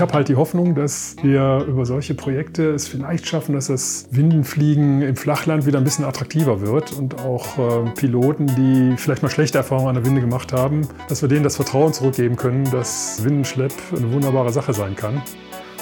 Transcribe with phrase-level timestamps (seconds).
[0.00, 4.06] ich habe halt die Hoffnung, dass wir über solche Projekte es vielleicht schaffen, dass das
[4.10, 9.28] Windenfliegen im Flachland wieder ein bisschen attraktiver wird und auch äh, Piloten, die vielleicht mal
[9.28, 13.22] schlechte Erfahrungen an der Winde gemacht haben, dass wir denen das Vertrauen zurückgeben können, dass
[13.22, 15.20] Windenschlepp eine wunderbare Sache sein kann.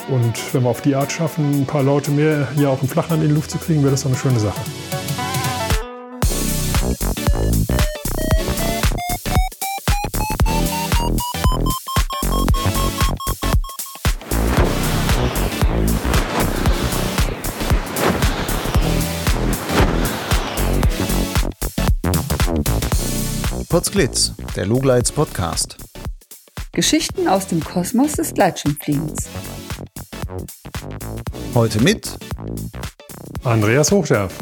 [0.09, 3.23] Und wenn wir auf die Art schaffen, ein paar Leute mehr hier auch im Flachland
[3.23, 4.61] in die Luft zu kriegen, wäre das doch eine schöne Sache.
[23.69, 25.77] Potsglitz, der Lugleits Podcast.
[26.73, 29.29] Geschichten aus dem Kosmos des Gleitschirmfliegens.
[31.55, 32.19] Heute mit
[33.45, 34.39] Andreas Hochschärf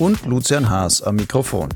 [0.00, 1.68] und Lucian Haas am Mikrofon.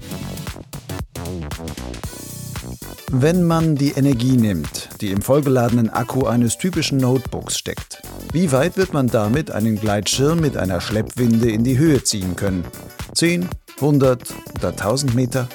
[3.13, 8.77] Wenn man die Energie nimmt, die im vollgeladenen Akku eines typischen Notebooks steckt, wie weit
[8.77, 12.65] wird man damit einen Gleitschirm mit einer Schleppwinde in die Höhe ziehen können?
[13.15, 14.23] 10, 100
[14.57, 15.49] oder 1000 Meter?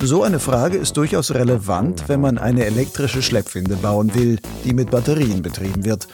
[0.00, 4.90] So eine Frage ist durchaus relevant, wenn man eine elektrische Schleppwinde bauen will, die mit
[4.90, 6.08] Batterien betrieben wird.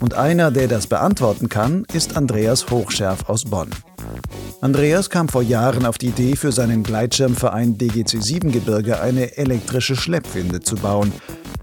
[0.00, 3.70] Und einer, der das beantworten kann, ist Andreas Hochschärf aus Bonn.
[4.60, 9.96] Andreas kam vor Jahren auf die Idee, für seinen Gleitschirmverein DGC 7 Gebirge eine elektrische
[9.96, 11.12] Schleppwinde zu bauen.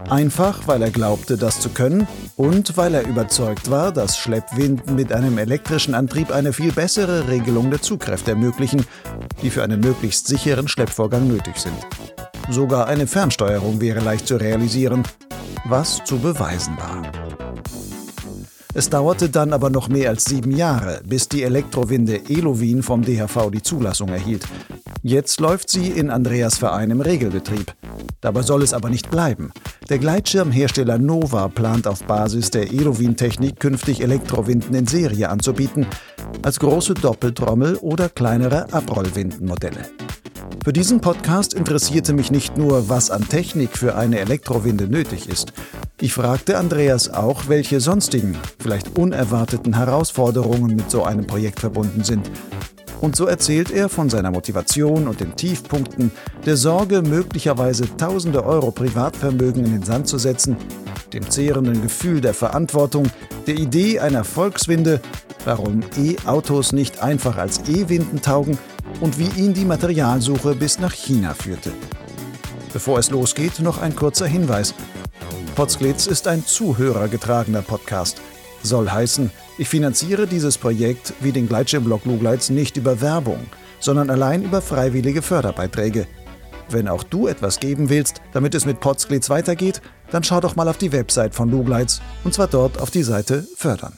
[0.10, 5.14] Einfach, weil er glaubte, das zu können und weil er überzeugt war, dass Schleppwinden mit
[5.14, 8.86] einem elektrischen Antrieb eine viel bessere Regelung der Zugkräfte ermöglichen,
[9.42, 11.78] die für einen möglichst sicheren Schleppvorgang nötig sind.
[12.50, 15.04] Sogar eine Fernsteuerung wäre leicht zu realisieren,
[15.66, 17.02] was zu beweisen war.
[18.76, 23.52] Es dauerte dann aber noch mehr als sieben Jahre, bis die Elektrowinde Elowin vom DHV
[23.52, 24.48] die Zulassung erhielt.
[25.04, 27.76] Jetzt läuft sie in Andreas Verein im Regelbetrieb.
[28.22, 29.52] Dabei soll es aber nicht bleiben.
[29.90, 35.86] Der Gleitschirmhersteller Nova plant auf Basis der Elowin-Technik künftig Elektrowinden in Serie anzubieten,
[36.42, 39.90] als große Doppeltrommel oder kleinere Abrollwindenmodelle.
[40.64, 45.52] Für diesen Podcast interessierte mich nicht nur, was an Technik für eine Elektrowinde nötig ist.
[46.00, 52.32] Ich fragte Andreas auch, welche sonstigen, vielleicht unerwarteten Herausforderungen mit so einem Projekt verbunden sind.
[53.02, 56.12] Und so erzählt er von seiner Motivation und den Tiefpunkten,
[56.46, 60.56] der Sorge, möglicherweise tausende Euro Privatvermögen in den Sand zu setzen,
[61.12, 63.10] dem zehrenden Gefühl der Verantwortung,
[63.46, 65.02] der Idee einer Volkswinde,
[65.46, 68.58] warum E-Autos nicht einfach als E-Winden taugen
[69.02, 71.72] und wie ihn die Materialsuche bis nach China führte.
[72.72, 74.74] Bevor es losgeht, noch ein kurzer Hinweis.
[75.56, 78.20] Potsglitz ist ein zuhörergetragener Podcast.
[78.64, 83.46] Soll heißen, ich finanziere dieses Projekt wie den Gleitschirmblog Lugleitz nicht über Werbung,
[83.80, 86.08] sondern allein über freiwillige Förderbeiträge.
[86.70, 89.82] Wenn auch du etwas geben willst, damit es mit Potsglitz weitergeht,
[90.12, 93.48] dann schau doch mal auf die Website von Lugleitz und zwar dort auf die Seite
[93.56, 93.94] Fördern.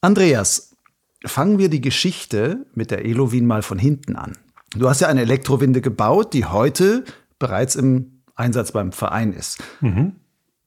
[0.00, 0.76] Andreas,
[1.24, 4.38] fangen wir die Geschichte mit der Elowin mal von hinten an.
[4.76, 7.04] Du hast ja eine Elektrowinde gebaut, die heute
[7.38, 9.58] bereits im Einsatz beim Verein ist.
[9.80, 10.16] Mhm.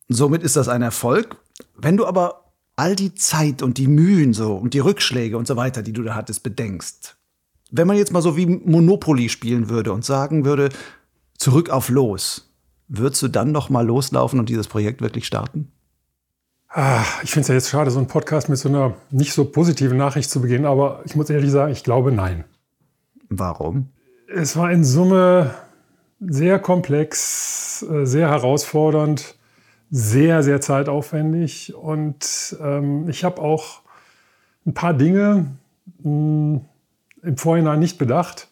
[0.09, 1.38] Somit ist das ein Erfolg.
[1.75, 5.55] Wenn du aber all die Zeit und die Mühen so und die Rückschläge und so
[5.55, 7.17] weiter, die du da hattest, bedenkst,
[7.71, 10.69] wenn man jetzt mal so wie Monopoly spielen würde und sagen würde,
[11.37, 12.51] zurück auf los,
[12.87, 15.71] würdest du dann noch mal loslaufen und dieses Projekt wirklich starten?
[16.67, 19.45] Ah, ich finde es ja jetzt schade, so einen Podcast mit so einer nicht so
[19.45, 22.45] positiven Nachricht zu beginnen, aber ich muss ehrlich sagen, ich glaube nein.
[23.29, 23.89] Warum?
[24.33, 25.53] Es war in Summe
[26.19, 29.35] sehr komplex, äh, sehr herausfordernd,
[29.91, 33.81] sehr, sehr zeitaufwendig und ähm, ich habe auch
[34.66, 35.47] ein paar Dinge
[36.00, 36.62] mh, hm,
[37.24, 38.47] im Vorhinein nicht bedacht,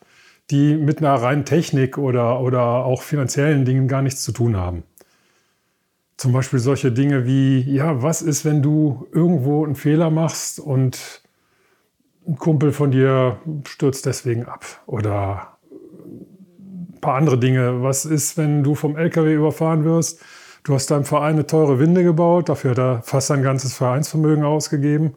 [0.52, 4.84] die mit einer reinen Technik oder, oder auch finanziellen Dingen gar nichts zu tun haben.
[6.18, 11.22] Zum Beispiel solche Dinge wie, ja, was ist, wenn du irgendwo einen Fehler machst und
[12.28, 14.66] ein Kumpel von dir stürzt deswegen ab?
[14.86, 17.82] Oder ein paar andere Dinge.
[17.82, 20.22] Was ist, wenn du vom LKW überfahren wirst?
[20.70, 24.44] Du hast deinem Verein eine teure Winde gebaut, dafür hat er fast sein ganzes Vereinsvermögen
[24.44, 25.16] ausgegeben.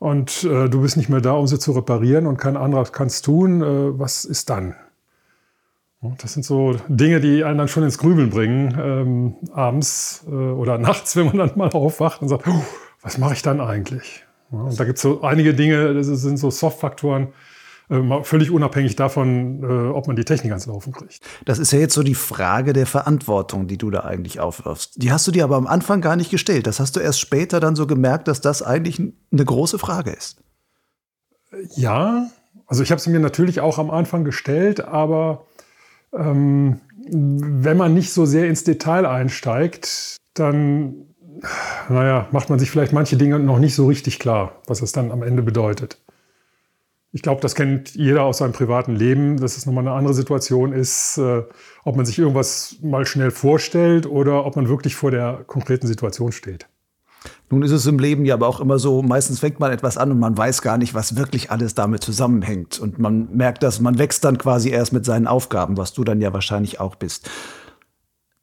[0.00, 3.06] Und äh, du bist nicht mehr da, um sie zu reparieren und kein anderer kann
[3.06, 3.62] es tun.
[3.62, 4.74] Äh, was ist dann?
[6.18, 10.78] Das sind so Dinge, die einen dann schon ins Grübeln bringen, ähm, abends äh, oder
[10.78, 12.48] nachts, wenn man dann mal aufwacht und sagt,
[13.02, 14.26] was mache ich dann eigentlich?
[14.50, 17.28] Ja, und da gibt es so einige Dinge, das sind so Soft-Faktoren,
[18.22, 21.20] völlig unabhängig davon, äh, ob man die Technik ans Laufen kriegt.
[21.44, 25.02] Das ist ja jetzt so die Frage der Verantwortung, die du da eigentlich aufwirfst.
[25.02, 26.66] Die hast du dir aber am Anfang gar nicht gestellt.
[26.66, 30.42] Das hast du erst später dann so gemerkt, dass das eigentlich eine große Frage ist.
[31.74, 32.28] Ja,
[32.66, 35.46] also ich habe sie mir natürlich auch am Anfang gestellt, aber
[36.14, 41.14] ähm, wenn man nicht so sehr ins Detail einsteigt, dann,
[41.88, 45.10] naja, macht man sich vielleicht manche Dinge noch nicht so richtig klar, was es dann
[45.10, 46.01] am Ende bedeutet.
[47.14, 50.72] Ich glaube, das kennt jeder aus seinem privaten Leben, dass es nochmal eine andere Situation
[50.72, 51.42] ist, äh,
[51.84, 56.32] ob man sich irgendwas mal schnell vorstellt oder ob man wirklich vor der konkreten Situation
[56.32, 56.68] steht.
[57.50, 60.10] Nun ist es im Leben ja aber auch immer so, meistens fängt man etwas an
[60.10, 62.78] und man weiß gar nicht, was wirklich alles damit zusammenhängt.
[62.78, 66.22] Und man merkt das, man wächst dann quasi erst mit seinen Aufgaben, was du dann
[66.22, 67.30] ja wahrscheinlich auch bist.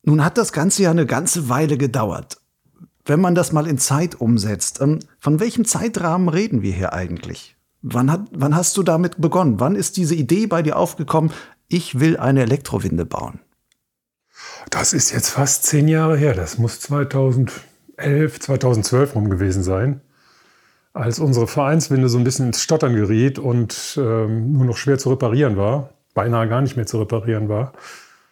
[0.04, 2.38] Nun hat das Ganze ja eine ganze Weile gedauert.
[3.04, 7.59] Wenn man das mal in Zeit umsetzt, ähm, von welchem Zeitrahmen reden wir hier eigentlich?
[7.82, 9.60] Wann, hat, wann hast du damit begonnen?
[9.60, 11.32] Wann ist diese Idee bei dir aufgekommen,
[11.68, 13.40] ich will eine Elektrowinde bauen?
[14.70, 16.34] Das ist jetzt fast zehn Jahre her.
[16.34, 20.02] Das muss 2011, 2012 rum gewesen sein,
[20.94, 25.10] als unsere Vereinswinde so ein bisschen ins Stottern geriet und ähm, nur noch schwer zu
[25.10, 27.74] reparieren war, beinahe gar nicht mehr zu reparieren war.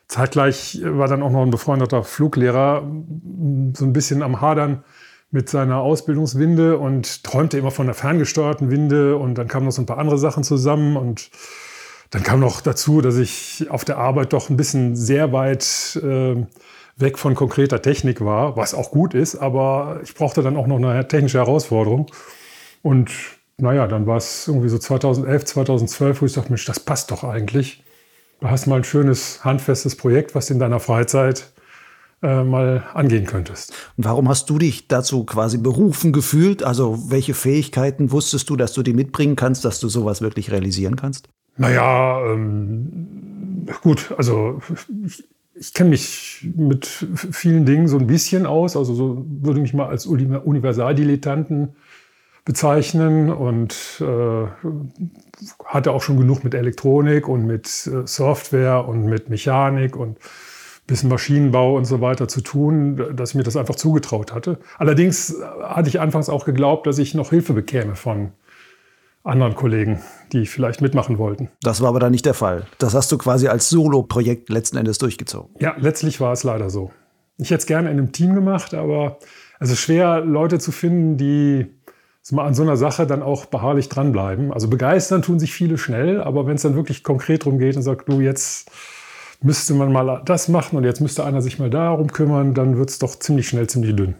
[0.07, 4.83] Zeitgleich war dann auch noch ein befreundeter Fluglehrer so ein bisschen am Hadern
[5.29, 9.81] mit seiner Ausbildungswinde und träumte immer von einer ferngesteuerten Winde und dann kamen noch so
[9.81, 11.29] ein paar andere Sachen zusammen und
[12.11, 16.35] dann kam noch dazu, dass ich auf der Arbeit doch ein bisschen sehr weit äh,
[16.95, 20.77] weg von konkreter Technik war, was auch gut ist, aber ich brauchte dann auch noch
[20.77, 22.09] eine technische Herausforderung
[22.81, 23.11] und
[23.57, 27.23] naja, dann war es irgendwie so 2011, 2012, wo ich dachte, Mensch, das passt doch
[27.23, 27.83] eigentlich.
[28.39, 31.51] Du hast mal ein schönes, handfestes Projekt, was in deiner Freizeit
[32.23, 33.73] äh, mal angehen könntest.
[33.95, 36.63] Und warum hast du dich dazu quasi berufen gefühlt?
[36.63, 40.95] Also welche Fähigkeiten wusstest du, dass du die mitbringen kannst, dass du sowas wirklich realisieren
[40.95, 41.29] kannst?
[41.57, 44.61] Naja, ähm, gut, also
[45.05, 45.23] ich,
[45.55, 49.87] ich kenne mich mit vielen Dingen so ein bisschen aus, also so würde mich mal
[49.87, 51.75] als Universaldilettanten
[52.45, 54.47] bezeichnen und äh,
[55.65, 60.17] hatte auch schon genug mit Elektronik und mit äh, Software und mit Mechanik und
[60.87, 64.57] bisschen Maschinenbau und so weiter zu tun, dass ich mir das einfach zugetraut hatte.
[64.77, 68.31] Allerdings hatte ich anfangs auch geglaubt, dass ich noch Hilfe bekäme von
[69.23, 70.01] anderen Kollegen,
[70.31, 71.49] die vielleicht mitmachen wollten.
[71.61, 72.65] Das war aber dann nicht der Fall.
[72.77, 75.53] Das hast du quasi als Solo-Projekt letzten Endes durchgezogen.
[75.59, 76.91] Ja, letztlich war es leider so.
[77.37, 79.19] Ich hätte es gerne in einem Team gemacht, aber
[79.59, 81.67] es ist schwer, Leute zu finden, die
[82.35, 84.51] an so einer Sache dann auch beharrlich dranbleiben.
[84.51, 87.83] Also begeistern tun sich viele schnell, aber wenn es dann wirklich konkret darum geht und
[87.83, 88.71] sagt, du, jetzt
[89.41, 92.89] müsste man mal das machen und jetzt müsste einer sich mal darum kümmern, dann wird
[92.89, 94.15] es doch ziemlich schnell ziemlich dünn.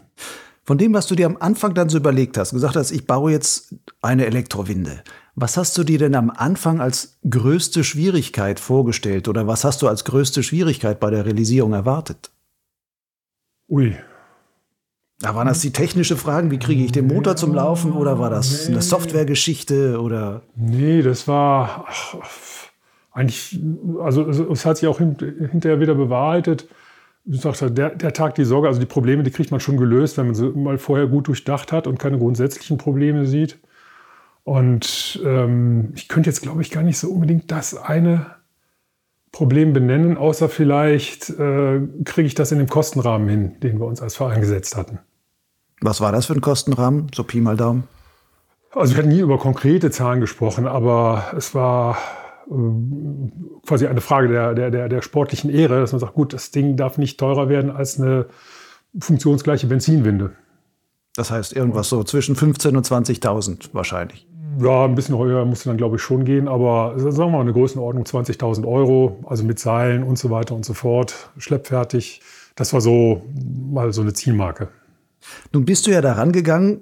[0.64, 3.32] Von dem, was du dir am Anfang dann so überlegt hast, gesagt hast, ich baue
[3.32, 5.02] jetzt eine Elektrowinde.
[5.34, 9.88] Was hast du dir denn am Anfang als größte Schwierigkeit vorgestellt oder was hast du
[9.88, 12.30] als größte Schwierigkeit bei der Realisierung erwartet?
[13.68, 13.96] Ui,
[15.20, 18.30] da waren das die technische Fragen, wie kriege ich den Motor zum Laufen oder war
[18.30, 20.42] das eine Softwaregeschichte oder?
[20.54, 22.14] Nee, das war ach,
[23.12, 23.58] eigentlich,
[24.00, 26.68] also es hat sich auch hinterher wieder bewahrheitet.
[27.24, 30.16] Ich sagte, der, der Tag die Sorge, also die Probleme, die kriegt man schon gelöst,
[30.16, 33.58] wenn man sie mal vorher gut durchdacht hat und keine grundsätzlichen Probleme sieht.
[34.44, 38.26] Und ähm, ich könnte jetzt, glaube ich, gar nicht so unbedingt das eine
[39.30, 44.00] Problem benennen, außer vielleicht äh, kriege ich das in dem Kostenrahmen hin, den wir uns
[44.00, 45.00] als Verein gesetzt hatten.
[45.80, 47.84] Was war das für ein Kostenrahmen, so Pi mal Daumen?
[48.72, 51.98] Also wir hatten nie über konkrete Zahlen gesprochen, aber es war
[53.66, 56.76] quasi eine Frage der, der, der, der sportlichen Ehre, dass man sagt, gut, das Ding
[56.76, 58.26] darf nicht teurer werden als eine
[58.98, 60.32] funktionsgleiche Benzinwinde.
[61.14, 64.26] Das heißt irgendwas so zwischen 15.000 und 20.000 wahrscheinlich.
[64.60, 67.52] Ja, ein bisschen höher musste dann, glaube ich, schon gehen, aber sagen wir mal eine
[67.52, 72.22] Größenordnung 20.000 Euro, also mit Seilen und so weiter und so fort, schleppfertig.
[72.56, 73.22] Das war so
[73.70, 74.68] mal so eine Zielmarke.
[75.52, 76.80] Nun bist du ja daran gegangen,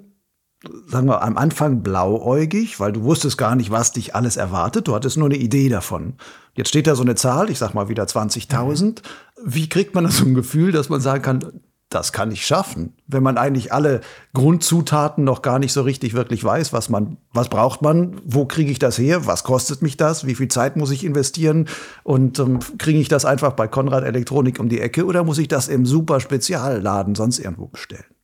[0.87, 4.87] sagen wir am Anfang blauäugig, weil du wusstest gar nicht, was dich alles erwartet.
[4.87, 6.15] Du hattest nur eine Idee davon.
[6.55, 8.83] Jetzt steht da so eine Zahl, ich sag mal wieder 20.000.
[8.83, 8.95] Mhm.
[9.43, 12.97] Wie kriegt man das so ein Gefühl, dass man sagen kann, das kann ich schaffen,
[13.07, 14.01] wenn man eigentlich alle
[14.33, 18.71] Grundzutaten noch gar nicht so richtig wirklich weiß, was man, was braucht man, wo kriege
[18.71, 21.69] ich das her, was kostet mich das, wie viel Zeit muss ich investieren
[22.03, 25.47] und ähm, kriege ich das einfach bei Konrad Elektronik um die Ecke oder muss ich
[25.47, 28.16] das im super Spezialladen sonst irgendwo bestellen?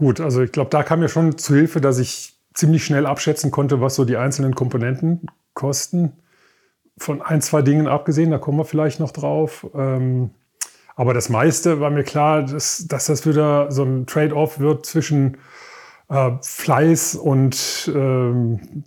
[0.00, 3.50] Gut, also ich glaube, da kam mir schon zu Hilfe, dass ich ziemlich schnell abschätzen
[3.50, 6.12] konnte, was so die einzelnen Komponenten kosten.
[6.96, 9.66] Von ein, zwei Dingen abgesehen, da kommen wir vielleicht noch drauf.
[9.74, 10.30] Ähm,
[10.96, 15.36] aber das meiste war mir klar, dass, dass das wieder so ein Trade-off wird zwischen
[16.08, 18.84] äh, Fleiß und ähm,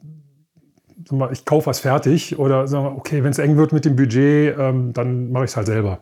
[1.32, 4.58] ich kaufe was fertig oder sagen wir, okay, wenn es eng wird mit dem Budget,
[4.58, 6.00] ähm, dann mache ich es halt selber.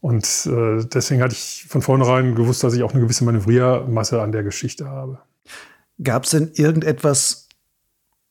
[0.00, 4.32] Und äh, deswegen hatte ich von vornherein gewusst, dass ich auch eine gewisse Manövriermasse an
[4.32, 5.20] der Geschichte habe.
[6.02, 7.46] Gab es denn irgendetwas,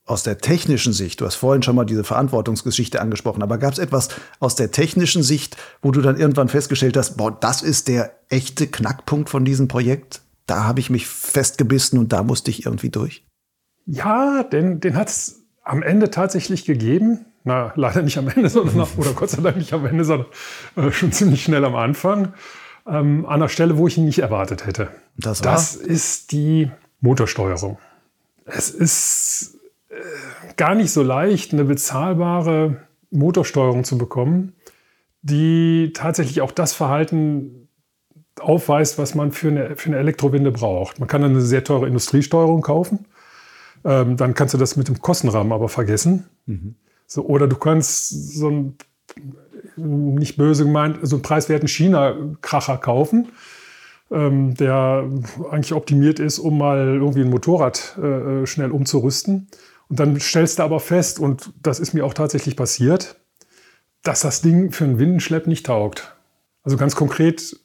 [0.05, 3.79] aus der technischen Sicht, du hast vorhin schon mal diese Verantwortungsgeschichte angesprochen, aber gab es
[3.79, 8.15] etwas aus der technischen Sicht, wo du dann irgendwann festgestellt hast, boah, das ist der
[8.29, 10.22] echte Knackpunkt von diesem Projekt?
[10.45, 13.25] Da habe ich mich festgebissen und da musste ich irgendwie durch.
[13.88, 17.25] Ja, den, den hat es am Ende tatsächlich gegeben.
[17.45, 20.27] Na, leider nicht am Ende, sondern nach, oder Gott sei Dank nicht am Ende, sondern
[20.75, 22.33] äh, schon ziemlich schnell am Anfang.
[22.87, 24.89] Ähm, an einer Stelle, wo ich ihn nicht erwartet hätte.
[25.15, 25.53] Das, war?
[25.53, 27.77] das ist die Motorsteuerung.
[28.45, 29.59] Es ist
[29.89, 29.95] äh,
[30.57, 34.53] gar nicht so leicht, eine bezahlbare Motorsteuerung zu bekommen,
[35.21, 37.69] die tatsächlich auch das Verhalten
[38.39, 40.99] aufweist, was man für eine, für eine Elektrowinde braucht.
[40.99, 43.05] Man kann eine sehr teure Industriesteuerung kaufen.
[43.83, 46.25] Ähm, dann kannst du das mit dem Kostenrahmen aber vergessen.
[46.45, 46.75] Mhm.
[47.07, 48.77] So, oder du kannst so ein,
[49.75, 53.29] nicht böse gemeint, so einen preiswerten China-Kracher kaufen,
[54.12, 55.09] ähm, der
[55.51, 59.47] eigentlich optimiert ist, um mal irgendwie ein Motorrad äh, äh, schnell umzurüsten.
[59.88, 63.19] Und dann stellst du aber fest, und das ist mir auch tatsächlich passiert,
[64.03, 66.15] dass das Ding für einen Windenschlepp nicht taugt.
[66.63, 67.59] Also ganz konkret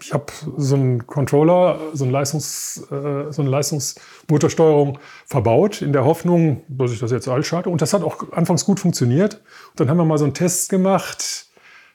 [0.00, 6.04] ich habe so einen Controller, so, ein Leistungs, äh, so eine Leistungsmotorsteuerung verbaut, in der
[6.04, 7.70] Hoffnung, dass ich das jetzt schalte.
[7.70, 9.40] Und das hat auch anfangs gut funktioniert.
[9.70, 11.46] Und dann haben wir mal so einen Test gemacht,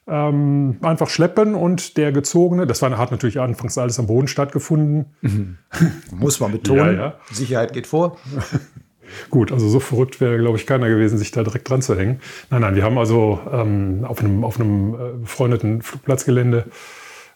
[0.08, 5.14] ähm, einfach schleppen und der gezogene, das war, hat natürlich anfangs alles am Boden stattgefunden.
[5.22, 5.58] Mhm.
[6.12, 7.14] Muss man betonen, ja, ja.
[7.32, 8.18] Sicherheit geht vor.
[9.30, 12.20] Gut, also so verrückt wäre, glaube ich, keiner gewesen, sich da direkt dran zu hängen.
[12.50, 16.66] Nein, nein, wir haben also ähm, auf einem, auf einem äh, befreundeten Flugplatzgelände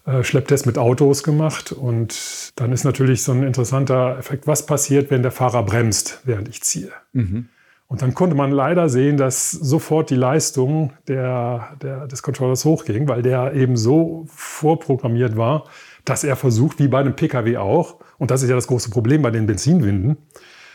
[0.06, 1.72] äh, Schlepptest mit Autos gemacht.
[1.72, 6.50] Und dann ist natürlich so ein interessanter Effekt, was passiert, wenn der Fahrer bremst, während
[6.50, 6.92] ich ziehe.
[7.14, 7.50] Mhm.
[7.88, 13.08] Und dann konnte man leider sehen, dass sofort die Leistung der, der, des Controllers hochging,
[13.10, 15.66] weil der eben so vorprogrammiert war,
[16.06, 19.22] dass er versucht, wie bei einem Pkw auch, und das ist ja das große Problem
[19.22, 20.18] bei den Benzinwinden,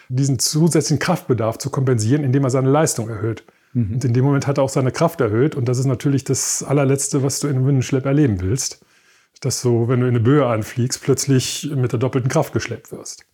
[0.09, 3.45] diesen zusätzlichen Kraftbedarf zu kompensieren, indem er seine Leistung erhöht.
[3.73, 3.95] Mhm.
[3.95, 5.57] Und in dem Moment hat er auch seine Kraft erhöht.
[5.57, 8.86] Und das ist natürlich das allerletzte, was du in einem Windenschlepp erleben willst
[9.41, 13.27] dass du, wenn du in eine Böe anfliegst, plötzlich mit der doppelten Kraft geschleppt wirst.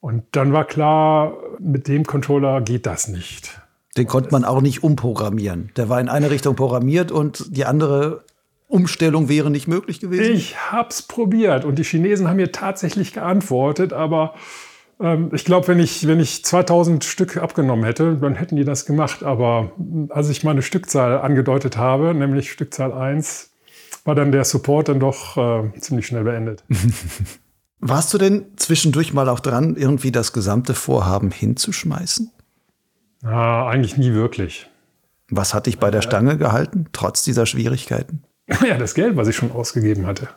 [0.00, 3.60] Und dann war klar, mit dem Controller geht das nicht.
[3.96, 5.70] Den konnte man auch nicht umprogrammieren.
[5.76, 8.24] Der war in eine Richtung programmiert und die andere
[8.68, 10.34] Umstellung wäre nicht möglich gewesen.
[10.34, 14.34] Ich habe es probiert und die Chinesen haben mir tatsächlich geantwortet, aber
[15.00, 18.86] ähm, ich glaube, wenn ich, wenn ich 2000 Stück abgenommen hätte, dann hätten die das
[18.86, 19.22] gemacht.
[19.22, 19.72] Aber
[20.08, 23.53] als ich meine Stückzahl angedeutet habe, nämlich Stückzahl 1,
[24.04, 26.64] war dann der Support dann doch äh, ziemlich schnell beendet.
[27.80, 32.30] Warst du denn zwischendurch mal auch dran, irgendwie das gesamte Vorhaben hinzuschmeißen?
[33.22, 34.70] Na, eigentlich nie wirklich.
[35.28, 38.22] Was hat dich bei der Stange gehalten, trotz dieser Schwierigkeiten?
[38.66, 40.28] Ja, das Geld, was ich schon ausgegeben hatte.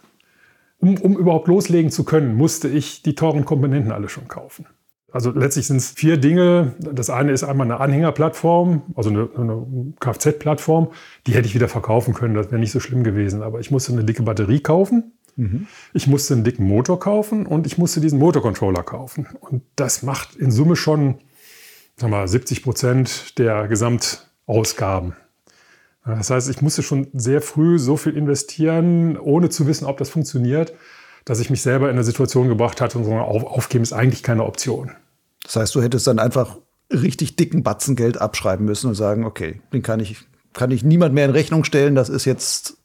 [0.79, 4.65] Um, um überhaupt loslegen zu können, musste ich die teuren Komponenten alle schon kaufen.
[5.11, 6.75] Also letztlich sind es vier Dinge.
[6.79, 10.89] Das eine ist einmal eine Anhängerplattform, also eine, eine Kfz-Plattform.
[11.25, 13.41] Die hätte ich wieder verkaufen können, das wäre nicht so schlimm gewesen.
[13.41, 15.13] Aber ich musste eine dicke Batterie kaufen.
[15.37, 15.67] Mhm.
[15.93, 19.27] Ich musste einen dicken Motor kaufen und ich musste diesen Motorcontroller kaufen.
[19.39, 21.19] Und das macht in Summe schon
[21.99, 25.15] sagen wir, 70 Prozent der Gesamtausgaben.
[26.05, 30.09] Das heißt, ich musste schon sehr früh so viel investieren, ohne zu wissen, ob das
[30.09, 30.73] funktioniert,
[31.27, 34.24] dass ich mich selber in eine Situation gebracht hatte und so auf, aufgeben ist eigentlich
[34.24, 34.91] keine Option.
[35.43, 36.57] Das heißt, du hättest dann einfach
[36.89, 40.15] richtig dicken Batzen Geld abschreiben müssen und sagen, okay, den kann ich,
[40.53, 42.77] kann ich niemand mehr in Rechnung stellen, das ist jetzt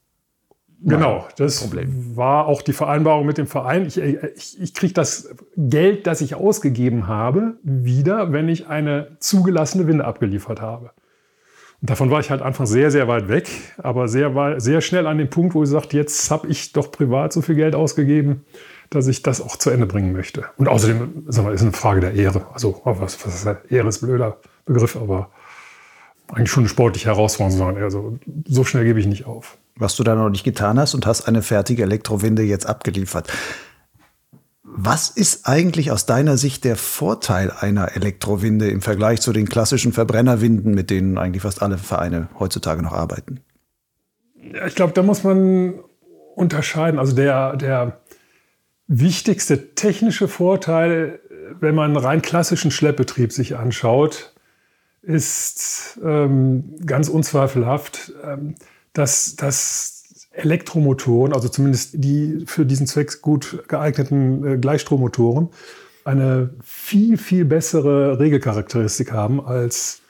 [0.85, 2.17] Genau, das Problem.
[2.17, 3.87] war auch die Vereinbarung mit dem Verein.
[3.87, 9.87] Ich, ich, ich kriege das Geld, das ich ausgegeben habe, wieder, wenn ich eine zugelassene
[9.87, 10.91] Winde abgeliefert habe.
[11.85, 15.29] Davon war ich halt einfach sehr, sehr weit weg, aber sehr, sehr schnell an dem
[15.29, 18.45] Punkt, wo ich sagte, jetzt habe ich doch privat so viel Geld ausgegeben,
[18.89, 20.45] dass ich das auch zu Ende bringen möchte.
[20.59, 22.47] Und außerdem sagen wir, ist eine Frage der Ehre.
[22.55, 23.57] Also, was, was ist das?
[23.69, 25.31] Ehre ist ein blöder Begriff, aber
[26.29, 27.77] eigentlich schon eine sportliche Herausforderung.
[27.79, 29.59] Also, so schnell gebe ich nicht auf.
[29.75, 33.33] Was du da noch nicht getan hast und hast eine fertige Elektrowinde jetzt abgeliefert.
[34.75, 39.93] Was ist eigentlich aus deiner Sicht der Vorteil einer Elektrowinde im Vergleich zu den klassischen
[39.93, 43.41] Verbrennerwinden, mit denen eigentlich fast alle Vereine heutzutage noch arbeiten?
[44.67, 45.75] Ich glaube, da muss man
[46.37, 46.99] unterscheiden.
[46.99, 48.01] Also der, der
[48.87, 51.21] wichtigste technische Vorteil,
[51.61, 54.33] wenn man rein klassischen Schleppbetrieb sich anschaut,
[55.03, 58.55] ist ähm, ganz unzweifelhaft, ähm,
[58.95, 65.51] dass, dass Elektromotoren, also zumindest die für diesen Zweck gut geeigneten äh, Gleichstrommotoren,
[66.05, 70.01] eine viel, viel bessere Regelcharakteristik haben als,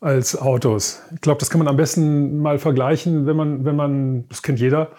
[0.00, 1.02] als Autos.
[1.14, 4.60] Ich glaube, das kann man am besten mal vergleichen, wenn man, wenn man, das kennt
[4.60, 4.90] jeder,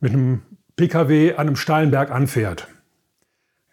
[0.00, 0.42] mit einem
[0.76, 2.68] Pkw an einem steilen Berg anfährt.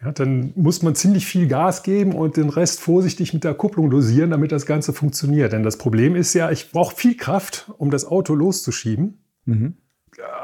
[0.01, 3.89] Ja, dann muss man ziemlich viel Gas geben und den Rest vorsichtig mit der Kupplung
[3.89, 5.53] dosieren, damit das Ganze funktioniert.
[5.53, 9.17] Denn das Problem ist ja, ich brauche viel Kraft, um das Auto loszuschieben.
[9.45, 9.77] Mhm.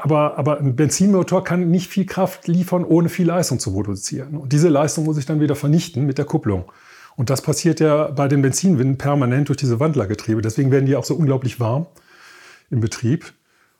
[0.02, 4.36] Aber, aber ein Benzinmotor kann nicht viel Kraft liefern, ohne viel Leistung zu produzieren.
[4.36, 6.66] Und diese Leistung muss ich dann wieder vernichten mit der Kupplung.
[7.16, 10.42] Und das passiert ja bei den Benzinwinden permanent durch diese Wandlergetriebe.
[10.42, 11.86] Deswegen werden die auch so unglaublich warm
[12.70, 13.32] im Betrieb.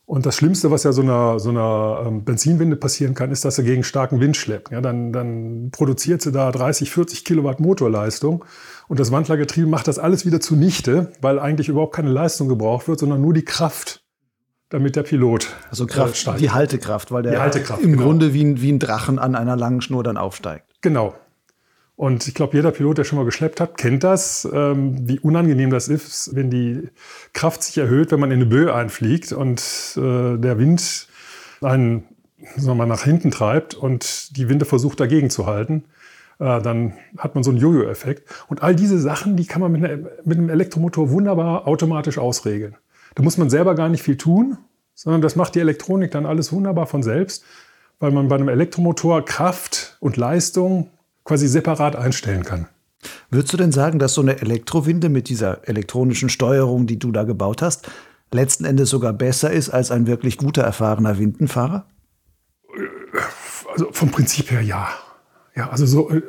[0.07, 3.57] Und das Schlimmste, was ja so einer, so einer ähm, Benzinwinde passieren kann, ist, dass
[3.57, 4.71] sie gegen starken Wind schleppt.
[4.71, 8.45] Ja, dann, dann produziert sie da 30, 40 Kilowatt Motorleistung
[8.87, 12.99] und das Wandlergetriebe macht das alles wieder zunichte, weil eigentlich überhaupt keine Leistung gebraucht wird,
[12.99, 14.03] sondern nur die Kraft,
[14.68, 15.49] damit der Pilot.
[15.71, 18.04] Also Kraft, äh, die Haltekraft, weil der Haltekraft, im genau.
[18.04, 20.66] Grunde wie ein, wie ein Drachen an einer langen Schnur dann aufsteigt.
[20.80, 21.14] Genau.
[21.97, 25.71] Und ich glaube, jeder Pilot, der schon mal geschleppt hat, kennt das, ähm, wie unangenehm
[25.71, 26.88] das ist, wenn die
[27.33, 29.61] Kraft sich erhöht, wenn man in eine Böe einfliegt und
[29.97, 31.06] äh, der Wind
[31.61, 32.04] einen
[32.56, 35.85] sagen wir mal, nach hinten treibt und die Winde versucht dagegen zu halten.
[36.38, 38.28] Äh, dann hat man so einen Jojo-Effekt.
[38.49, 42.76] Und all diese Sachen, die kann man mit, einer, mit einem Elektromotor wunderbar automatisch ausregeln.
[43.14, 44.59] Da muss man selber gar nicht viel tun,
[44.94, 47.44] sondern das macht die Elektronik dann alles wunderbar von selbst,
[47.99, 50.90] weil man bei einem Elektromotor Kraft und Leistung
[51.25, 52.68] quasi separat einstellen kann.
[53.30, 57.25] Würdest du denn sagen, dass so eine Elektrowinde mit dieser elektronischen Steuerung, die du da
[57.25, 57.88] gebaut hast,
[58.33, 61.87] letzten Endes sogar besser ist als ein wirklich guter, erfahrener Windenfahrer?
[63.73, 64.88] Also vom Prinzip her ja.
[65.54, 66.23] Ja, also so, äh,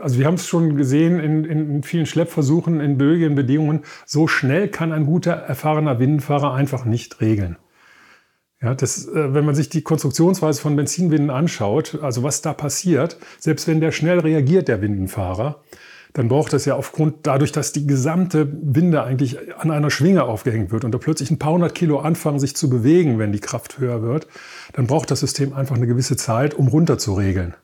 [0.00, 3.82] also wir haben es schon gesehen in, in vielen Schleppversuchen in böigen Bedingungen.
[4.06, 7.56] So schnell kann ein guter, erfahrener Windenfahrer einfach nicht regeln.
[8.62, 13.18] Ja, das, äh, wenn man sich die Konstruktionsweise von Benzinwinden anschaut, also was da passiert,
[13.38, 15.60] selbst wenn der schnell reagiert, der Windenfahrer,
[16.14, 20.70] dann braucht das ja aufgrund, dadurch, dass die gesamte Winde eigentlich an einer Schwinge aufgehängt
[20.70, 23.78] wird und da plötzlich ein paar hundert Kilo anfangen, sich zu bewegen, wenn die Kraft
[23.78, 24.28] höher wird,
[24.72, 27.54] dann braucht das System einfach eine gewisse Zeit, um runter zu regeln.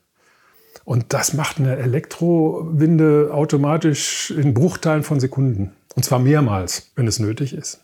[0.91, 5.71] Und das macht eine Elektrowinde automatisch in Bruchteilen von Sekunden.
[5.95, 7.79] Und zwar mehrmals, wenn es nötig ist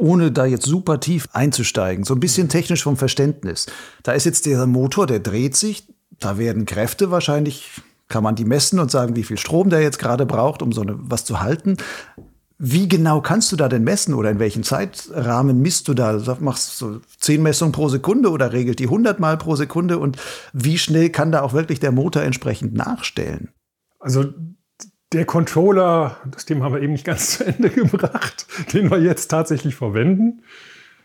[0.00, 3.66] ohne da jetzt super tief einzusteigen, so ein bisschen technisch vom Verständnis.
[4.04, 5.88] Da ist jetzt der Motor, der dreht sich,
[6.20, 7.68] da werden Kräfte wahrscheinlich,
[8.06, 10.82] kann man die messen und sagen, wie viel Strom der jetzt gerade braucht, um so
[10.82, 11.78] eine, was zu halten.
[12.60, 16.20] Wie genau kannst du da denn messen oder in welchem Zeitrahmen misst du da?
[16.40, 19.98] Machst du 10 Messungen pro Sekunde oder regelt die 100 Mal pro Sekunde?
[19.98, 20.16] Und
[20.52, 23.50] wie schnell kann da auch wirklich der Motor entsprechend nachstellen?
[24.00, 24.24] Also
[25.12, 29.28] der Controller, das Thema haben wir eben nicht ganz zu Ende gebracht, den wir jetzt
[29.28, 30.42] tatsächlich verwenden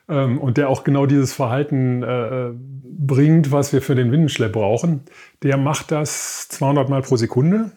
[0.09, 2.49] ähm, und der auch genau dieses Verhalten äh,
[2.83, 5.01] bringt, was wir für den Windenschlepp brauchen,
[5.43, 7.71] der macht das 200 Mal pro Sekunde.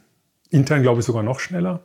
[0.48, 1.82] Intern glaube ich sogar noch schneller.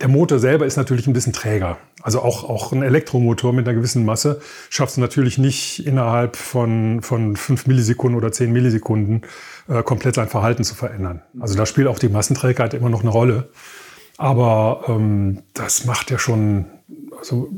[0.00, 1.78] Der Motor selber ist natürlich ein bisschen träger.
[2.02, 7.02] Also auch, auch ein Elektromotor mit einer gewissen Masse schafft es natürlich nicht innerhalb von,
[7.02, 9.22] von 5 Millisekunden oder 10 Millisekunden
[9.68, 11.22] äh, komplett sein Verhalten zu verändern.
[11.40, 13.50] Also da spielt auch die Massenträgheit immer noch eine Rolle.
[14.18, 16.66] Aber ähm, das macht ja schon
[17.18, 17.50] also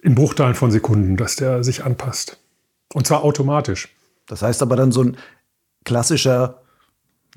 [0.00, 2.38] in Bruchteilen von Sekunden, dass der sich anpasst.
[2.94, 3.88] Und zwar automatisch.
[4.26, 5.16] Das heißt aber dann so ein
[5.84, 6.62] klassischer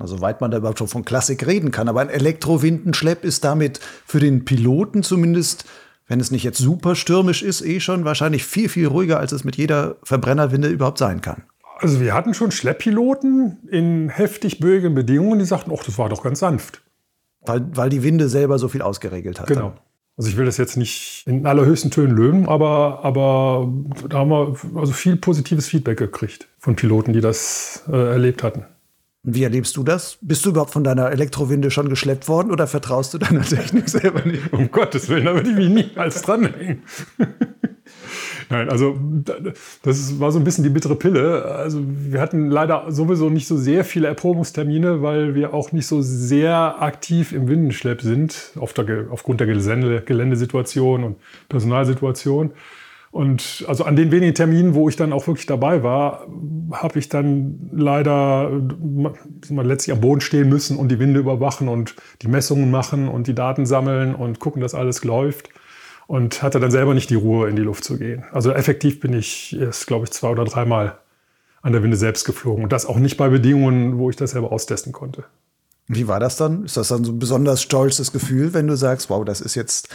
[0.02, 1.88] also weit man da überhaupt schon von Klassik reden kann.
[1.88, 5.64] Aber ein Elektrowindenschlepp ist damit für den Piloten zumindest,
[6.06, 9.44] wenn es nicht jetzt super stürmisch ist, eh schon wahrscheinlich viel, viel ruhiger, als es
[9.44, 11.44] mit jeder Verbrennerwinde überhaupt sein kann.
[11.78, 16.22] Also wir hatten schon Schlepppiloten in heftig böigen Bedingungen, die sagten, ach, das war doch
[16.22, 16.82] ganz sanft.
[17.40, 19.48] Weil, weil die Winde selber so viel ausgeregelt hat.
[19.48, 19.72] Genau.
[20.16, 23.72] Also ich will das jetzt nicht in allerhöchsten Tönen löben, aber, aber
[24.08, 28.66] da haben wir also viel positives Feedback gekriegt von Piloten, die das äh, erlebt hatten.
[29.24, 30.18] Wie erlebst du das?
[30.20, 34.24] Bist du überhaupt von deiner Elektrowinde schon geschleppt worden oder vertraust du deiner Technik selber
[34.24, 34.52] nicht?
[34.52, 36.82] Um Gottes Willen, da würde ich mich niemals dranhängen.
[38.50, 38.98] Nein, also
[39.82, 41.44] das war so ein bisschen die bittere Pille.
[41.44, 46.02] Also wir hatten leider sowieso nicht so sehr viele Erprobungstermine, weil wir auch nicht so
[46.02, 51.16] sehr aktiv im Windenschlepp sind, auf der, aufgrund der Geländesituation und
[51.48, 52.52] Personalsituation.
[53.12, 56.26] Und also an den wenigen Terminen, wo ich dann auch wirklich dabei war,
[56.72, 58.50] habe ich dann leider
[59.50, 63.34] letztlich am Boden stehen müssen und die Winde überwachen und die Messungen machen und die
[63.34, 65.50] Daten sammeln und gucken, dass alles läuft.
[66.06, 68.24] Und hatte dann selber nicht die Ruhe, in die Luft zu gehen.
[68.32, 70.98] Also effektiv bin ich erst, glaube ich, zwei oder dreimal
[71.62, 72.64] an der Winde selbst geflogen.
[72.64, 75.24] Und das auch nicht bei Bedingungen, wo ich das selber austesten konnte.
[75.86, 76.64] Wie war das dann?
[76.64, 79.88] Ist das dann so ein besonders stolzes Gefühl, wenn du sagst, wow, das ist jetzt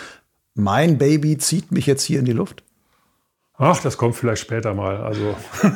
[0.53, 2.63] mein Baby, zieht mich jetzt hier in die Luft?
[3.57, 4.97] Ach, das kommt vielleicht später mal.
[4.97, 5.35] Also.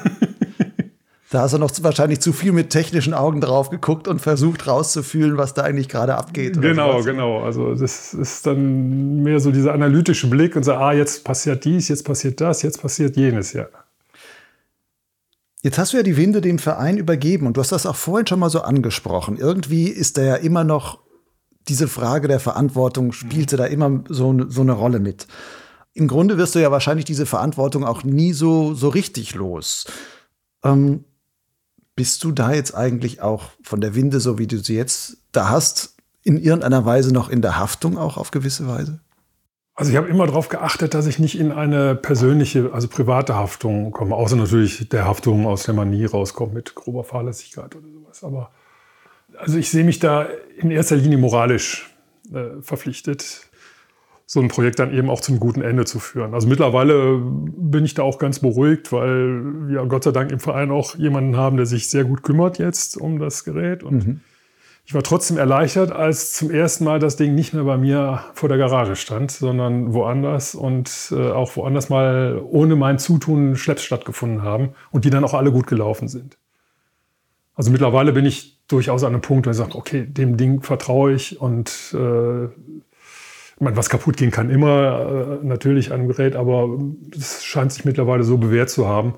[1.32, 5.38] Da hast du noch wahrscheinlich zu viel mit technischen Augen drauf geguckt und versucht rauszufühlen,
[5.38, 6.62] was da eigentlich gerade abgeht.
[6.62, 7.06] Genau, sowas.
[7.06, 7.42] genau.
[7.42, 11.88] Also das ist dann mehr so dieser analytische Blick und so, ah, jetzt passiert dies,
[11.88, 13.68] jetzt passiert das, jetzt passiert jenes, ja.
[15.62, 18.28] Jetzt hast du ja die Winde dem Verein übergeben und du hast das auch vorhin
[18.28, 19.38] schon mal so angesprochen.
[19.38, 21.00] Irgendwie ist da ja immer noch
[21.70, 25.28] diese Frage der Verantwortung, spielte da immer so, so eine Rolle mit.
[25.94, 29.86] Im Grunde wirst du ja wahrscheinlich diese Verantwortung auch nie so, so richtig los.
[30.64, 31.04] Ähm,
[31.96, 35.50] bist du da jetzt eigentlich auch von der Winde, so wie du sie jetzt da
[35.50, 39.02] hast, in irgendeiner Weise noch in der Haftung auch auf gewisse Weise?
[39.74, 43.92] Also ich habe immer darauf geachtet, dass ich nicht in eine persönliche, also private Haftung
[43.92, 48.24] komme, außer natürlich der Haftung, aus der man nie rauskommt mit grober Fahrlässigkeit oder sowas.
[48.24, 48.52] Aber
[49.38, 50.28] also ich sehe mich da
[50.58, 51.90] in erster Linie moralisch
[52.34, 53.50] äh, verpflichtet,
[54.32, 56.34] so ein Projekt dann eben auch zum guten Ende zu führen.
[56.34, 60.72] Also mittlerweile bin ich da auch ganz beruhigt, weil wir Gott sei Dank im Verein
[60.72, 64.22] auch jemanden haben, der sich sehr gut kümmert jetzt um das Gerät und mhm
[64.86, 68.50] ich war trotzdem erleichtert, als zum ersten Mal das Ding nicht mehr bei mir vor
[68.50, 74.42] der Garage stand, sondern woanders und äh, auch woanders mal ohne mein Zutun Schlepps stattgefunden
[74.42, 76.38] haben und die dann auch alle gut gelaufen sind.
[77.56, 81.14] Also mittlerweile bin ich durchaus an einem Punkt, wo ich sage, okay, dem Ding vertraue
[81.14, 82.50] ich und äh,
[83.62, 86.80] meine, was kaputt gehen kann immer äh, natürlich an einem Gerät, aber
[87.16, 89.16] es scheint sich mittlerweile so bewährt zu haben,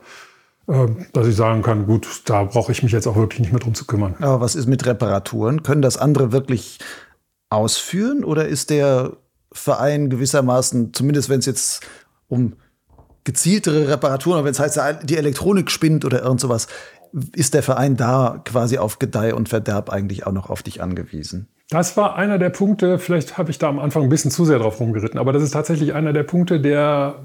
[0.68, 3.60] ähm, dass ich sagen kann, gut, da brauche ich mich jetzt auch wirklich nicht mehr
[3.60, 4.16] drum zu kümmern.
[4.20, 5.64] Aber was ist mit Reparaturen?
[5.64, 6.80] Können das andere wirklich
[7.50, 9.14] ausführen oder ist der
[9.52, 11.86] Verein gewissermaßen, zumindest wenn es jetzt
[12.28, 12.54] um
[13.24, 16.68] gezieltere Reparaturen, wenn es heißt, die Elektronik spinnt oder irgend sowas,
[17.36, 21.48] ist der Verein da quasi auf Gedeih und Verderb eigentlich auch noch auf dich angewiesen?
[21.70, 24.60] Das war einer der Punkte, vielleicht habe ich da am Anfang ein bisschen zu sehr
[24.60, 27.16] drauf rumgeritten, aber das ist tatsächlich einer der Punkte, der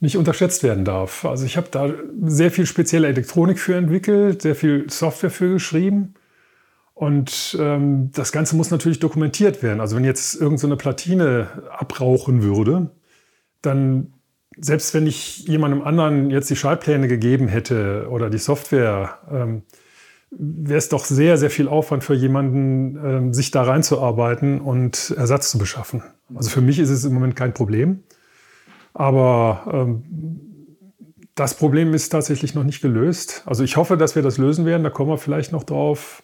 [0.00, 1.24] nicht unterschätzt werden darf.
[1.24, 1.90] Also ich habe da
[2.22, 6.14] sehr viel spezielle Elektronik für entwickelt, sehr viel Software für geschrieben.
[6.94, 9.80] Und ähm, das Ganze muss natürlich dokumentiert werden.
[9.80, 12.90] Also wenn jetzt irgendeine so Platine abrauchen würde,
[13.62, 14.12] dann
[14.58, 19.62] selbst wenn ich jemandem anderen jetzt die Schaltpläne gegeben hätte oder die Software, ähm,
[20.30, 25.50] wäre es doch sehr, sehr viel Aufwand für jemanden, ähm, sich da reinzuarbeiten und Ersatz
[25.50, 26.02] zu beschaffen.
[26.34, 28.02] Also für mich ist es im Moment kein Problem.
[28.92, 30.04] Aber ähm,
[31.34, 33.42] das Problem ist tatsächlich noch nicht gelöst.
[33.44, 34.82] Also ich hoffe, dass wir das lösen werden.
[34.82, 36.22] Da kommen wir vielleicht noch drauf.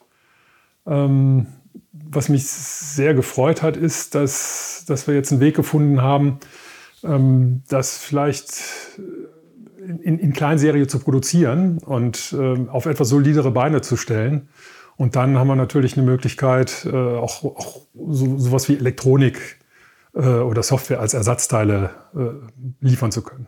[0.86, 1.46] Ähm,
[1.92, 6.38] was mich sehr gefreut hat, ist, dass, dass wir jetzt einen Weg gefunden haben,
[7.04, 8.62] ähm, das vielleicht
[9.78, 14.48] in, in Kleinserie zu produzieren und äh, auf etwas solidere Beine zu stellen.
[14.96, 19.58] Und dann haben wir natürlich eine Möglichkeit, äh, auch, auch so, sowas wie Elektronik
[20.14, 23.46] äh, oder Software als Ersatzteile äh, liefern zu können.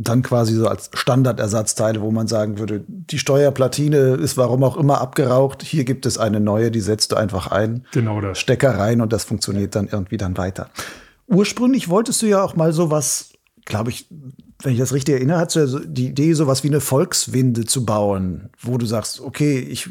[0.00, 5.00] Dann quasi so als Standardersatzteile, wo man sagen würde, die Steuerplatine ist warum auch immer
[5.00, 5.62] abgeraucht.
[5.62, 7.84] Hier gibt es eine neue, die setzt du einfach ein.
[7.92, 8.38] Genau das.
[8.38, 10.70] Stecker rein und das funktioniert dann irgendwie dann weiter.
[11.28, 13.32] Ursprünglich wolltest du ja auch mal sowas,
[13.64, 14.06] glaube ich,
[14.62, 17.84] wenn ich das richtig erinnere, hast du ja die Idee, sowas wie eine Volkswinde zu
[17.84, 19.90] bauen, wo du sagst, okay, ich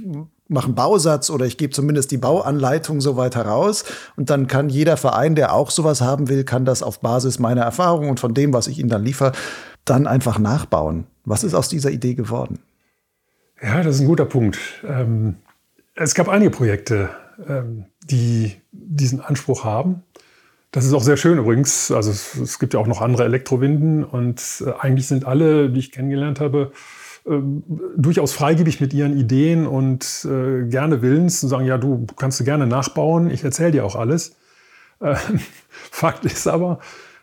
[0.49, 4.69] mache einen Bausatz oder ich gebe zumindest die Bauanleitung so weit heraus und dann kann
[4.69, 8.33] jeder Verein, der auch sowas haben will, kann das auf Basis meiner Erfahrung und von
[8.33, 9.31] dem, was ich ihnen dann liefere,
[9.85, 11.05] dann einfach nachbauen.
[11.23, 12.59] Was ist aus dieser Idee geworden?
[13.61, 14.57] Ja, das ist ein guter Punkt.
[14.87, 15.35] Ähm,
[15.95, 17.09] es gab einige Projekte,
[17.47, 20.03] ähm, die diesen Anspruch haben.
[20.77, 21.89] Das ist auch sehr schön übrigens.
[21.89, 25.79] Also es, es gibt ja auch noch andere Elektrowinden und äh, eigentlich sind alle, die
[25.79, 26.71] ich kennengelernt habe,
[27.25, 27.31] äh,
[27.97, 32.43] durchaus freigebig mit ihren Ideen und äh, gerne willens und sagen, ja, du kannst du
[32.43, 34.35] gerne nachbauen, ich erzähle dir auch alles.
[34.99, 35.15] Äh,
[35.69, 36.77] Fakt ist aber,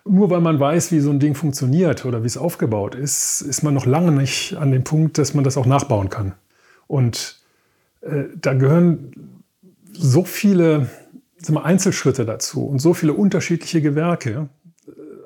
[0.04, 3.62] nur weil man weiß, wie so ein Ding funktioniert oder wie es aufgebaut ist, ist
[3.62, 6.34] man noch lange nicht an dem Punkt, dass man das auch nachbauen kann.
[6.88, 7.38] Und
[8.00, 9.12] äh, da gehören
[9.92, 10.88] so viele
[11.48, 14.48] Einzelschritte dazu und so viele unterschiedliche Gewerke,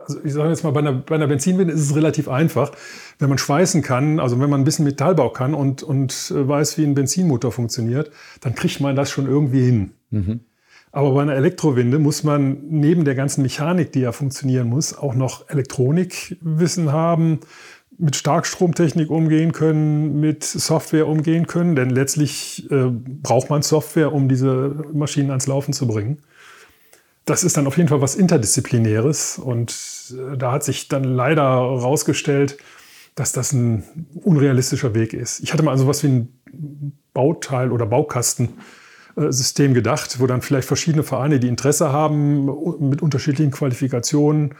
[0.09, 2.73] also ich sage jetzt mal, bei einer, bei einer Benzinwinde ist es relativ einfach,
[3.19, 6.79] wenn man schweißen kann, also wenn man ein bisschen Metallbau kann und, und äh, weiß,
[6.79, 9.91] wie ein Benzinmotor funktioniert, dann kriegt man das schon irgendwie hin.
[10.11, 10.41] Mhm.
[10.91, 15.15] Aber bei einer Elektrowinde muss man neben der ganzen Mechanik, die ja funktionieren muss, auch
[15.15, 17.41] noch Elektronikwissen haben,
[17.99, 24.29] mit Starkstromtechnik umgehen können, mit Software umgehen können, denn letztlich äh, braucht man Software, um
[24.29, 26.23] diese Maschinen ans Laufen zu bringen
[27.29, 29.39] das ist dann auf jeden Fall was Interdisziplinäres.
[29.39, 29.75] Und
[30.13, 32.57] äh, da hat sich dann leider herausgestellt,
[33.15, 33.85] dass das ein
[34.15, 35.41] unrealistischer Weg ist.
[35.41, 36.39] Ich hatte mal also was wie ein
[37.13, 42.47] Bauteil oder Baukastensystem gedacht, wo dann vielleicht verschiedene Vereine, die Interesse haben,
[42.89, 44.55] mit unterschiedlichen Qualifikationen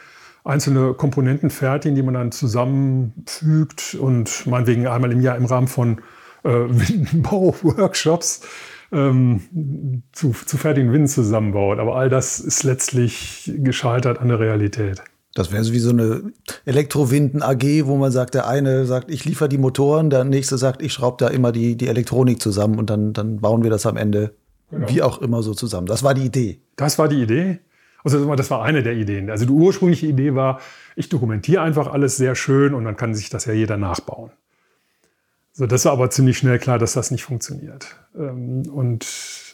[0.49, 6.01] einzelne Komponenten fertigen, die man dann zusammenfügt und meinetwegen einmal im Jahr im Rahmen von
[6.43, 6.65] äh,
[7.13, 8.41] Bau-Workshops
[8.91, 11.79] ähm, zu, zu fertigen Winden zusammenbaut.
[11.79, 15.03] Aber all das ist letztlich gescheitert an der Realität.
[15.35, 16.33] Das wäre so wie so eine
[16.65, 20.83] Elektrowinden AG, wo man sagt, der eine sagt, ich liefere die Motoren, der nächste sagt,
[20.83, 23.99] ich schraube da immer die, die Elektronik zusammen und dann, dann bauen wir das am
[23.99, 24.35] Ende
[24.71, 24.89] genau.
[24.89, 25.87] wie auch immer so zusammen.
[25.87, 26.63] Das war die Idee.
[26.77, 27.61] Das war die Idee.
[28.05, 29.31] Also das war eine der Ideen.
[29.31, 30.61] Also die ursprüngliche Idee war,
[30.97, 34.31] ich dokumentiere einfach alles sehr schön und dann kann sich das ja jeder nachbauen.
[35.53, 37.97] So, das war aber ziemlich schnell klar, dass das nicht funktioniert.
[38.17, 39.05] Ähm, und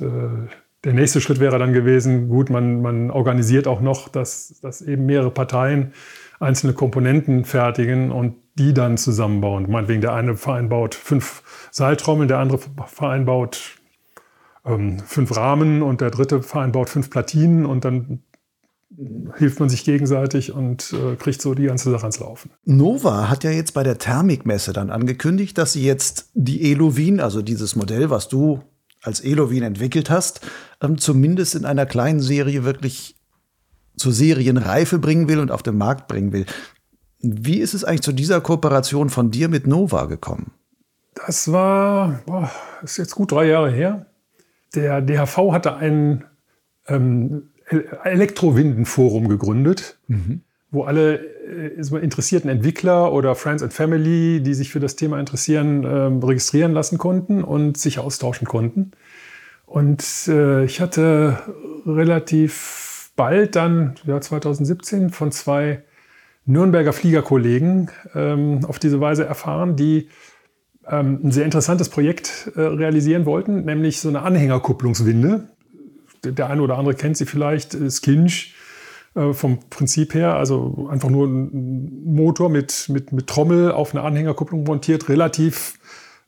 [0.00, 0.50] äh,
[0.84, 5.06] der nächste Schritt wäre dann gewesen, gut, man, man organisiert auch noch, dass, dass eben
[5.06, 5.94] mehrere Parteien
[6.40, 9.70] einzelne Komponenten fertigen und die dann zusammenbauen.
[9.70, 13.78] Meinetwegen der eine Verein baut fünf Seiltrommeln, der andere Verein baut
[14.66, 18.22] ähm, fünf Rahmen und der dritte Verein baut fünf Platinen und dann
[19.36, 22.50] hilft man sich gegenseitig und äh, kriegt so die ganze Sache ans Laufen.
[22.64, 27.42] Nova hat ja jetzt bei der Thermikmesse dann angekündigt, dass sie jetzt die Elovin, also
[27.42, 28.62] dieses Modell, was du
[29.02, 30.40] als Elovin entwickelt hast,
[30.80, 33.16] ähm, zumindest in einer kleinen Serie wirklich
[33.96, 36.46] zur Serienreife bringen will und auf den Markt bringen will.
[37.20, 40.52] Wie ist es eigentlich zu dieser Kooperation von dir mit Nova gekommen?
[41.14, 42.50] Das war, boah,
[42.82, 44.06] ist jetzt gut drei Jahre her.
[44.74, 46.24] Der DHV hatte ein
[46.88, 47.50] ähm,
[48.04, 50.42] Elektrowindenforum gegründet, mhm.
[50.70, 55.84] wo alle äh, interessierten Entwickler oder Friends and Family, die sich für das Thema interessieren,
[55.84, 58.92] äh, registrieren lassen konnten und sich austauschen konnten.
[59.66, 61.38] Und äh, ich hatte
[61.86, 65.82] relativ bald dann, ja 2017, von zwei
[66.46, 70.08] Nürnberger Fliegerkollegen ähm, auf diese Weise erfahren, die
[70.86, 75.48] ähm, ein sehr interessantes Projekt äh, realisieren wollten, nämlich so eine Anhängerkupplungswinde.
[76.24, 78.54] Der, eine oder andere kennt sie vielleicht, Skinch
[79.14, 84.02] äh, vom Prinzip her, also einfach nur ein Motor mit, mit, mit Trommel auf eine
[84.02, 85.78] Anhängerkupplung montiert, relativ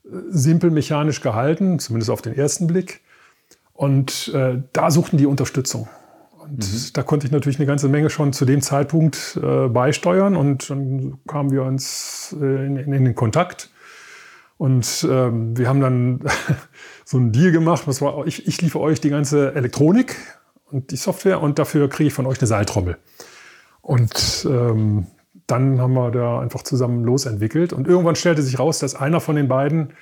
[0.05, 3.01] äh, simpel mechanisch gehalten, zumindest auf den ersten Blick.
[3.73, 5.87] Und äh, da suchten die Unterstützung.
[6.39, 6.89] Und mhm.
[6.93, 10.35] da konnte ich natürlich eine ganze Menge schon zu dem Zeitpunkt äh, beisteuern.
[10.35, 13.69] Und dann kamen wir uns äh, in, in, den Kontakt.
[14.57, 16.21] Und ähm, wir haben dann
[17.07, 17.83] so einen Deal gemacht.
[17.85, 20.17] Das war, ich, ich liefere euch die ganze Elektronik
[20.65, 22.97] und die Software und dafür kriege ich von euch eine Seiltrommel.
[23.81, 25.07] Und ähm,
[25.47, 27.71] dann haben wir da einfach zusammen losentwickelt.
[27.71, 29.93] Und irgendwann stellte sich raus, dass einer von den beiden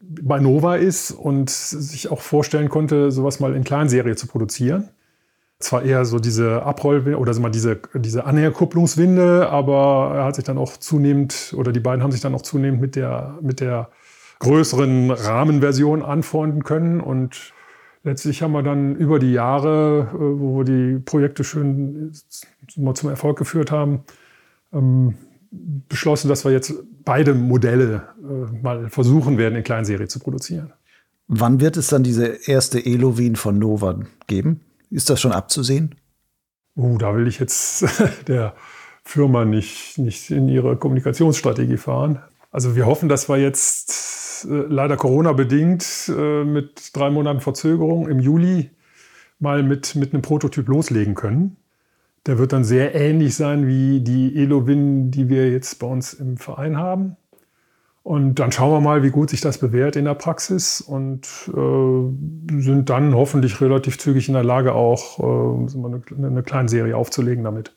[0.00, 4.88] bei Nova ist und sich auch vorstellen konnte, sowas mal in Kleinserie zu produzieren.
[5.58, 10.78] Zwar eher so diese Abroll- oder diese, diese Annäherkupplungswinde, aber er hat sich dann auch
[10.78, 13.90] zunehmend, oder die beiden haben sich dann auch zunehmend mit der, mit der
[14.44, 17.00] größeren Rahmenversion anfreunden können.
[17.00, 17.52] Und
[18.02, 22.12] letztlich haben wir dann über die Jahre, äh, wo wir die Projekte schön
[22.76, 24.04] mal zum Erfolg geführt haben,
[24.72, 25.14] ähm,
[25.88, 30.72] beschlossen, dass wir jetzt beide Modelle äh, mal versuchen werden, in Kleinserie zu produzieren.
[31.26, 34.60] Wann wird es dann diese erste Elovin von Nova geben?
[34.90, 35.94] Ist das schon abzusehen?
[36.76, 37.84] Uh, da will ich jetzt
[38.28, 38.54] der
[39.04, 42.18] Firma nicht, nicht in ihre Kommunikationsstrategie fahren.
[42.50, 44.13] Also wir hoffen, dass wir jetzt
[44.44, 48.70] äh, leider Corona-bedingt äh, mit drei Monaten Verzögerung im Juli
[49.38, 51.56] mal mit, mit einem Prototyp loslegen können.
[52.26, 56.36] Der wird dann sehr ähnlich sein wie die Elowin, die wir jetzt bei uns im
[56.38, 57.16] Verein haben.
[58.02, 62.60] Und dann schauen wir mal, wie gut sich das bewährt in der Praxis und äh,
[62.60, 67.44] sind dann hoffentlich relativ zügig in der Lage, auch äh, eine, eine kleine Serie aufzulegen
[67.44, 67.74] damit.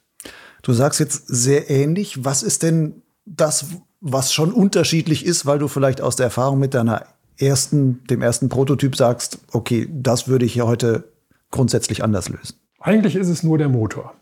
[0.63, 2.25] Du sagst jetzt sehr ähnlich.
[2.25, 3.67] Was ist denn das,
[4.01, 7.05] was schon unterschiedlich ist, weil du vielleicht aus der Erfahrung mit deiner
[7.37, 11.05] ersten, dem ersten Prototyp sagst, okay, das würde ich ja heute
[11.51, 12.55] grundsätzlich anders lösen?
[12.79, 14.13] Eigentlich ist es nur der Motor.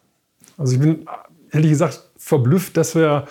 [0.58, 1.06] Also ich bin
[1.52, 3.26] ehrlich gesagt verblüfft, dass wir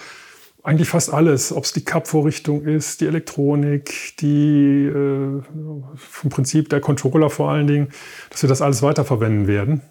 [0.63, 5.43] eigentlich fast alles, ob es die Cup-Vorrichtung ist, die Elektronik, die äh,
[5.95, 7.89] vom Prinzip der Controller vor allen Dingen,
[8.31, 9.83] dass wir das alles weiterverwenden werden.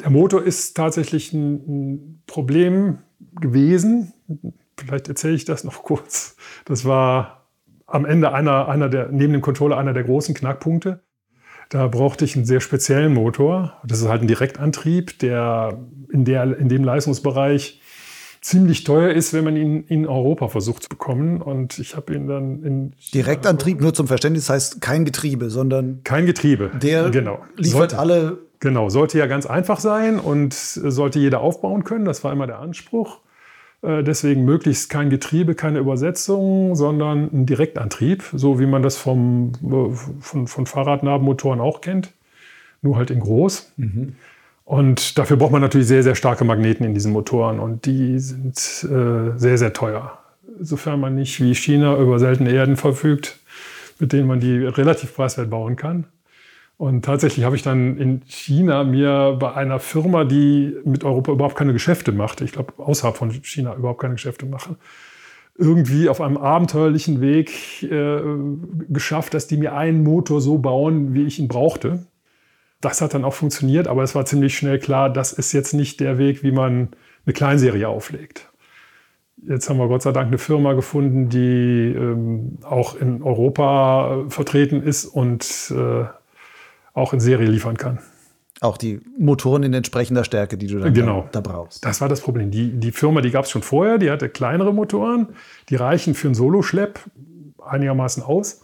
[0.00, 2.98] Der Motor ist tatsächlich ein, ein Problem
[3.40, 4.12] gewesen.
[4.76, 6.36] Vielleicht erzähle ich das noch kurz.
[6.64, 7.48] Das war
[7.86, 11.00] am Ende einer, einer der, neben dem Controller einer der großen Knackpunkte.
[11.68, 13.80] Da brauchte ich einen sehr speziellen Motor.
[13.84, 15.78] Das ist halt ein Direktantrieb, der
[16.10, 17.80] in, der, in dem Leistungsbereich
[18.40, 21.40] ziemlich teuer ist, wenn man ihn in Europa versucht zu bekommen.
[21.40, 26.26] Und ich habe ihn dann in Direktantrieb nur zum Verständnis heißt kein Getriebe, sondern kein
[26.26, 26.70] Getriebe.
[26.82, 27.38] Der genau.
[27.56, 28.38] liefert sollte, alle.
[28.60, 32.04] Genau, sollte ja ganz einfach sein und sollte jeder aufbauen können.
[32.04, 33.20] Das war immer der Anspruch.
[33.84, 39.52] Äh, deswegen möglichst kein Getriebe, keine Übersetzung, sondern ein Direktantrieb, so wie man das vom,
[39.62, 42.12] äh, von, von Fahrradnabenmotoren auch kennt,
[42.82, 43.72] nur halt in groß.
[43.76, 44.14] Mhm.
[44.64, 48.56] Und dafür braucht man natürlich sehr, sehr starke Magneten in diesen Motoren und die sind
[48.84, 50.18] äh, sehr, sehr teuer.
[50.58, 53.40] Sofern man nicht wie China über seltene Erden verfügt,
[53.98, 56.06] mit denen man die relativ preiswert bauen kann.
[56.84, 61.56] Und tatsächlich habe ich dann in China mir bei einer Firma, die mit Europa überhaupt
[61.56, 64.76] keine Geschäfte macht, ich glaube außerhalb von China überhaupt keine Geschäfte machen,
[65.56, 68.20] irgendwie auf einem abenteuerlichen Weg äh,
[68.90, 72.04] geschafft, dass die mir einen Motor so bauen, wie ich ihn brauchte.
[72.82, 76.00] Das hat dann auch funktioniert, aber es war ziemlich schnell klar, das ist jetzt nicht
[76.00, 76.90] der Weg, wie man
[77.24, 78.52] eine Kleinserie auflegt.
[79.38, 84.82] Jetzt haben wir Gott sei Dank eine Firma gefunden, die ähm, auch in Europa vertreten
[84.82, 86.04] ist und äh,
[86.94, 87.98] auch in Serie liefern kann.
[88.60, 91.28] Auch die Motoren in entsprechender Stärke, die du dann genau.
[91.32, 91.84] da, da brauchst.
[91.84, 92.50] Das war das Problem.
[92.50, 95.28] Die, die Firma, die gab es schon vorher, die hatte kleinere Motoren,
[95.68, 97.00] die reichen für einen Soloschlepp
[97.62, 98.62] einigermaßen aus.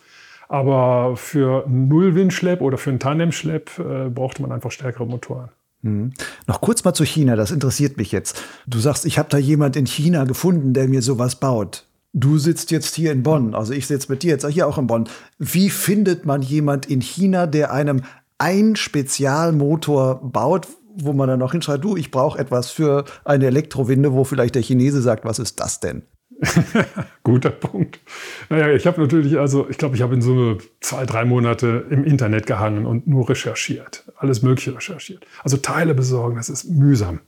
[0.48, 5.50] Aber für einen Nullwindschlepp oder für einen Tandemschlepp äh, brauchte man einfach stärkere Motoren.
[5.82, 6.12] Mhm.
[6.46, 8.42] Noch kurz mal zu China, das interessiert mich jetzt.
[8.66, 11.84] Du sagst, ich habe da jemand in China gefunden, der mir sowas baut.
[12.12, 14.88] Du sitzt jetzt hier in Bonn, also ich sitze mit dir jetzt hier auch in
[14.88, 15.08] Bonn.
[15.38, 18.02] Wie findet man jemand in China, der einem
[18.40, 24.12] ein Spezialmotor baut, wo man dann noch hinschreibt, du, ich brauche etwas für eine Elektrowinde,
[24.12, 26.02] wo vielleicht der Chinese sagt, was ist das denn?
[27.22, 28.00] Guter Punkt.
[28.48, 32.02] Naja, ich habe natürlich, also ich glaube, ich habe in Summe zwei, drei Monate im
[32.02, 34.10] Internet gehangen und nur recherchiert.
[34.16, 35.26] Alles Mögliche recherchiert.
[35.42, 37.20] Also Teile besorgen, das ist mühsam.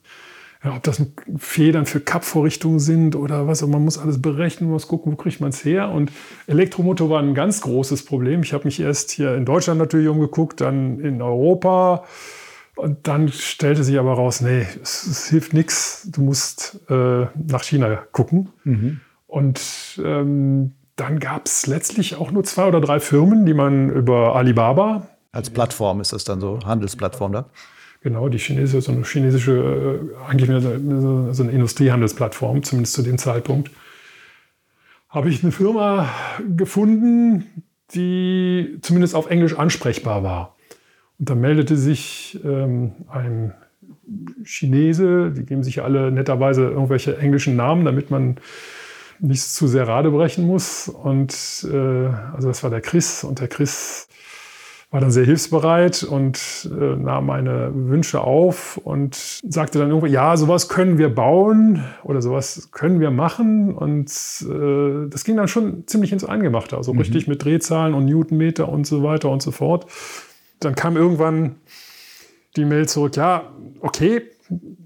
[0.65, 1.03] Ja, ob das
[1.39, 5.41] Federn für Kapvorrichtungen sind oder was, man muss alles berechnen, man muss gucken, wo kriegt
[5.41, 5.91] man es her.
[5.91, 6.13] Und
[6.47, 8.43] Elektromotor war ein ganz großes Problem.
[8.43, 12.05] Ich habe mich erst hier in Deutschland natürlich umgeguckt, dann in Europa.
[12.77, 17.65] Und dann stellte sich aber raus, nee, es, es hilft nichts, du musst äh, nach
[17.65, 18.51] China gucken.
[18.63, 19.01] Mhm.
[19.27, 24.37] Und ähm, dann gab es letztlich auch nur zwei oder drei Firmen, die man über
[24.37, 25.09] Alibaba.
[25.33, 27.47] Als Plattform ist das dann so, Handelsplattform da?
[28.03, 33.71] Genau, die chinesische, so eine chinesische, äh, eigentlich so eine Industriehandelsplattform, zumindest zu dem Zeitpunkt.
[35.09, 36.09] Habe ich eine Firma
[36.57, 40.57] gefunden, die zumindest auf Englisch ansprechbar war.
[41.19, 43.55] Und da meldete sich ähm, ein
[44.45, 48.37] Chinese, die geben sich alle netterweise irgendwelche englischen Namen, damit man
[49.21, 50.89] nicht zu sehr Rade brechen muss.
[50.89, 51.33] Und
[51.71, 54.09] äh, also das war der Chris und der Chris
[54.93, 60.37] war dann sehr hilfsbereit und äh, nahm meine Wünsche auf und sagte dann irgendwo, ja,
[60.37, 63.75] sowas können wir bauen oder sowas können wir machen.
[63.75, 64.11] Und
[64.43, 66.99] äh, das ging dann schon ziemlich ins Eingemachte, also mhm.
[66.99, 69.87] richtig mit Drehzahlen und Newtonmeter und so weiter und so fort.
[70.61, 71.57] Dann kam irgendwann
[72.57, 73.51] die Mail zurück, ja,
[73.81, 74.21] okay,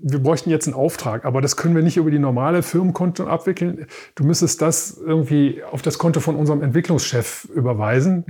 [0.03, 3.87] wir bräuchten jetzt einen Auftrag, aber das können wir nicht über die normale Firmenkonto abwickeln.
[4.15, 8.25] Du müsstest das irgendwie auf das Konto von unserem Entwicklungschef überweisen.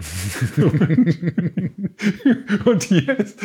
[2.65, 3.41] und hier, ist,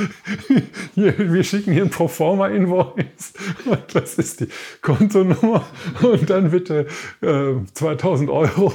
[0.96, 3.34] hier, wir schicken hier ein Proforma-Invoice
[3.66, 4.48] und das ist die
[4.82, 5.66] Kontonummer
[6.02, 6.88] und dann bitte
[7.22, 8.74] äh, 2000 Euro.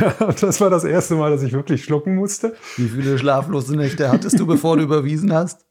[0.00, 2.56] Ja, das war das erste Mal, dass ich wirklich schlucken musste.
[2.76, 5.66] Wie viele schlaflose Nächte hattest du, bevor du überwiesen hast?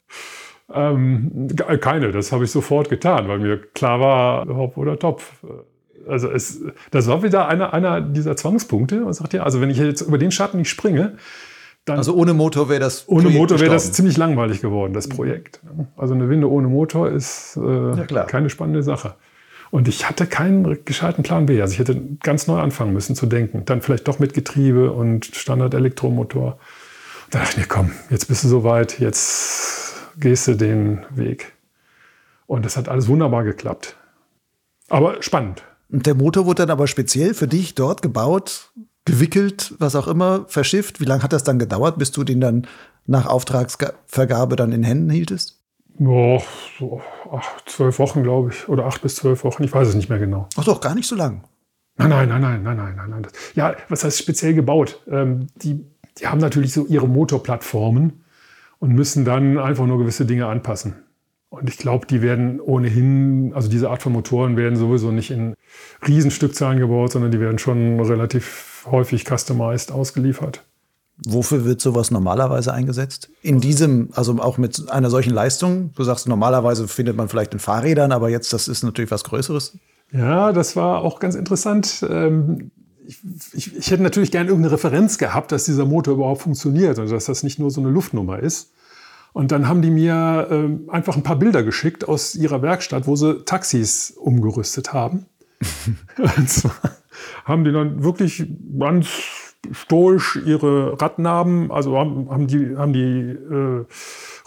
[0.74, 1.48] Ähm,
[1.80, 5.22] keine, das habe ich sofort getan, weil mir klar war, Hop oder Top.
[6.08, 9.02] Also es, das war wieder einer, einer dieser Zwangspunkte.
[9.02, 11.18] Man sagt ja, also wenn ich jetzt über den Schatten nicht springe,
[11.86, 11.98] dann.
[11.98, 13.08] Also ohne Motor wäre das.
[13.08, 15.62] Ohne Projekt Motor wäre das ziemlich langweilig geworden, das Projekt.
[15.96, 19.16] Also eine Winde ohne Motor ist äh, ja, keine spannende Sache.
[19.70, 21.62] Und ich hatte keinen gescheiten Plan B.
[21.62, 23.64] Also ich hätte ganz neu anfangen müssen zu denken.
[23.66, 26.58] Dann vielleicht doch mit Getriebe und Standard-Elektromotor.
[27.32, 31.54] Da dachte ich mir, komm, jetzt bist du soweit, jetzt gehst du den Weg.
[32.46, 33.98] Und das hat alles wunderbar geklappt.
[34.90, 35.64] Aber spannend.
[35.90, 38.72] Und der Motor wurde dann aber speziell für dich dort gebaut,
[39.06, 41.00] gewickelt, was auch immer, verschifft.
[41.00, 42.68] Wie lange hat das dann gedauert, bis du den dann
[43.06, 45.62] nach Auftragsvergabe dann in Händen hieltest?
[46.00, 46.42] Oh,
[46.78, 47.02] so
[47.32, 48.70] acht, zwölf Wochen, glaube ich.
[48.70, 49.64] Oder acht bis zwölf Wochen.
[49.64, 50.48] Ich weiß es nicht mehr genau.
[50.58, 51.44] Ach doch, gar nicht so lang.
[51.98, 53.10] Nein, nein, nein, nein, nein, nein, nein.
[53.10, 53.28] nein.
[53.56, 55.02] Ja, was heißt speziell gebaut?
[55.10, 55.84] Ähm, die,
[56.20, 58.24] die haben natürlich so ihre Motorplattformen
[58.80, 60.96] und müssen dann einfach nur gewisse Dinge anpassen.
[61.50, 65.56] Und ich glaube, die werden ohnehin, also diese Art von Motoren werden sowieso nicht in
[66.06, 70.64] Riesenstückzahlen gebaut, sondern die werden schon relativ häufig customized ausgeliefert.
[71.26, 73.30] Wofür wird sowas normalerweise eingesetzt?
[73.42, 75.92] In diesem, also auch mit einer solchen Leistung?
[75.96, 79.78] Du sagst, normalerweise findet man vielleicht in Fahrrädern, aber jetzt, das ist natürlich was Größeres.
[80.12, 82.06] Ja, das war auch ganz interessant.
[82.08, 82.72] Ähm,
[83.08, 83.20] ich,
[83.54, 87.26] ich, ich, hätte natürlich gerne irgendeine Referenz gehabt, dass dieser Motor überhaupt funktioniert und dass
[87.26, 88.72] das nicht nur so eine Luftnummer ist.
[89.34, 93.16] Und dann haben die mir äh, einfach ein paar Bilder geschickt aus ihrer Werkstatt, wo
[93.16, 95.26] sie Taxis umgerüstet haben.
[96.18, 96.74] und zwar
[97.46, 98.46] haben die dann wirklich
[98.80, 99.08] ganz
[99.72, 103.86] stoisch ihre Radnaben, also haben, haben die, haben die äh,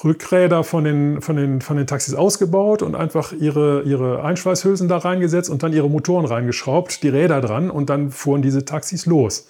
[0.02, 4.98] Rückräder von den, von, den, von den Taxis ausgebaut und einfach ihre, ihre Einschweißhülsen da
[4.98, 9.48] reingesetzt und dann ihre Motoren reingeschraubt, die Räder dran und dann fuhren diese Taxis los.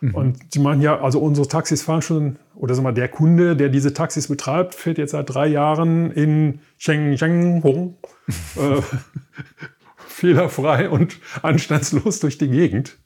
[0.00, 0.14] Mhm.
[0.14, 3.68] Und die meinen ja, also unsere Taxis fahren schon, oder sag mal, der Kunde, der
[3.68, 7.96] diese Taxis betreibt, fährt jetzt seit drei Jahren in Hong
[8.56, 8.82] äh,
[10.08, 12.98] fehlerfrei und anstandslos durch die Gegend.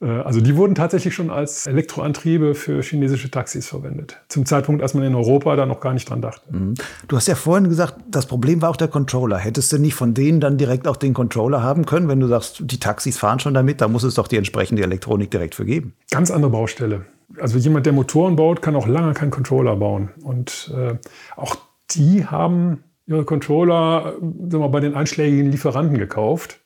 [0.00, 4.20] Äh, also die wurden tatsächlich schon als Elektroantriebe für chinesische Taxis verwendet.
[4.28, 6.54] Zum Zeitpunkt, als man in Europa da noch gar nicht dran dachte.
[6.54, 6.74] Mhm.
[7.08, 9.38] Du hast ja vorhin gesagt, das Problem war auch der Controller.
[9.38, 12.62] Hättest du nicht von denen dann direkt auch den Controller haben können, wenn du sagst,
[12.64, 15.94] die Taxis fahren schon damit, da muss es doch die entsprechende Elektronik direkt für geben.
[16.10, 17.06] Ganz andere Baustelle.
[17.38, 20.10] Also jemand, der Motoren baut, kann auch lange keinen Controller bauen.
[20.22, 20.96] Und äh,
[21.36, 21.56] auch
[21.90, 26.60] die haben ihre Controller sagen wir, bei den einschlägigen Lieferanten gekauft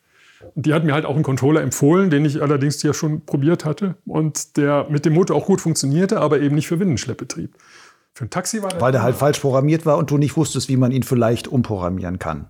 [0.55, 3.95] die hat mir halt auch einen Controller empfohlen, den ich allerdings ja schon probiert hatte
[4.05, 7.55] und der mit dem Motor auch gut funktionierte, aber eben nicht für Windenschleppbetrieb.
[8.13, 10.69] Für ein Taxi war der Weil der halt falsch programmiert war und du nicht wusstest,
[10.69, 12.49] wie man ihn vielleicht umprogrammieren kann.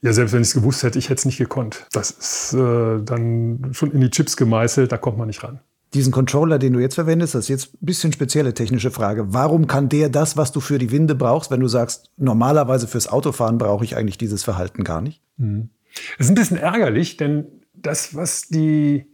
[0.00, 1.86] Ja, selbst wenn ich es gewusst hätte, ich hätte es nicht gekonnt.
[1.92, 5.60] Das ist äh, dann schon in die Chips gemeißelt, da kommt man nicht ran.
[5.94, 9.32] Diesen Controller, den du jetzt verwendest, das ist jetzt ein bisschen spezielle technische Frage.
[9.32, 13.08] Warum kann der das, was du für die Winde brauchst, wenn du sagst, normalerweise fürs
[13.08, 15.22] Autofahren brauche ich eigentlich dieses Verhalten gar nicht?
[15.38, 15.70] Mhm.
[16.18, 19.06] Es ist ein bisschen ärgerlich, denn das, was die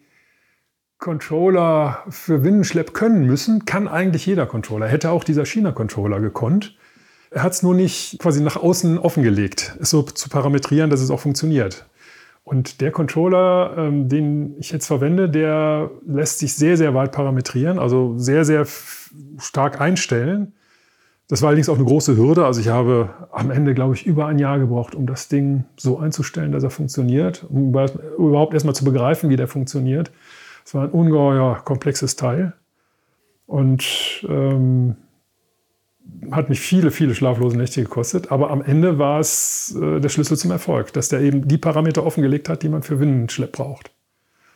[0.99, 4.89] Controller für Windenschlepp können müssen, kann eigentlich jeder Controller.
[4.89, 6.77] Hätte auch dieser China-Controller gekonnt.
[7.31, 11.11] Er hat es nur nicht quasi nach außen offengelegt, es so zu parametrieren, dass es
[11.11, 11.87] auch funktioniert.
[12.45, 17.79] Und der Controller, ähm, den ich jetzt verwende, der lässt sich sehr, sehr weit parametrieren,
[17.79, 18.67] also sehr, sehr
[19.39, 20.53] stark einstellen.
[21.29, 22.45] Das war allerdings auch eine große Hürde.
[22.45, 25.99] Also ich habe am Ende, glaube ich, über ein Jahr gebraucht, um das Ding so
[25.99, 30.13] einzustellen, dass er funktioniert, um überhaupt erstmal zu begreifen, wie der funktioniert.
[30.65, 32.53] Es war ein ungeheuer komplexes Teil
[33.47, 34.97] und ähm,
[36.31, 38.31] hat mich viele, viele schlaflose Nächte gekostet.
[38.31, 42.05] Aber am Ende war es äh, der Schlüssel zum Erfolg, dass der eben die Parameter
[42.05, 43.91] offengelegt hat, die man für Windenschlepp braucht.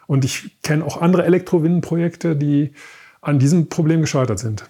[0.07, 2.73] Und ich kenne auch andere Elektrowindenprojekte, die
[3.21, 4.69] an diesem Problem gescheitert sind.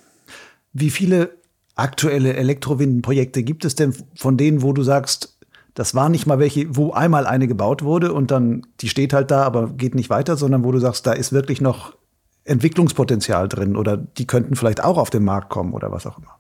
[0.72, 1.37] Wie viele
[1.78, 5.38] aktuelle Elektrowindenprojekte gibt es denn von denen, wo du sagst,
[5.74, 9.30] das war nicht mal welche, wo einmal eine gebaut wurde und dann die steht halt
[9.30, 11.96] da, aber geht nicht weiter, sondern wo du sagst, da ist wirklich noch
[12.44, 16.38] Entwicklungspotenzial drin oder die könnten vielleicht auch auf den Markt kommen oder was auch immer.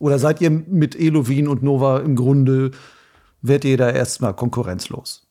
[0.00, 2.72] Oder seid ihr mit Elovin und Nova im Grunde,
[3.42, 5.29] werdet ihr da erstmal konkurrenzlos?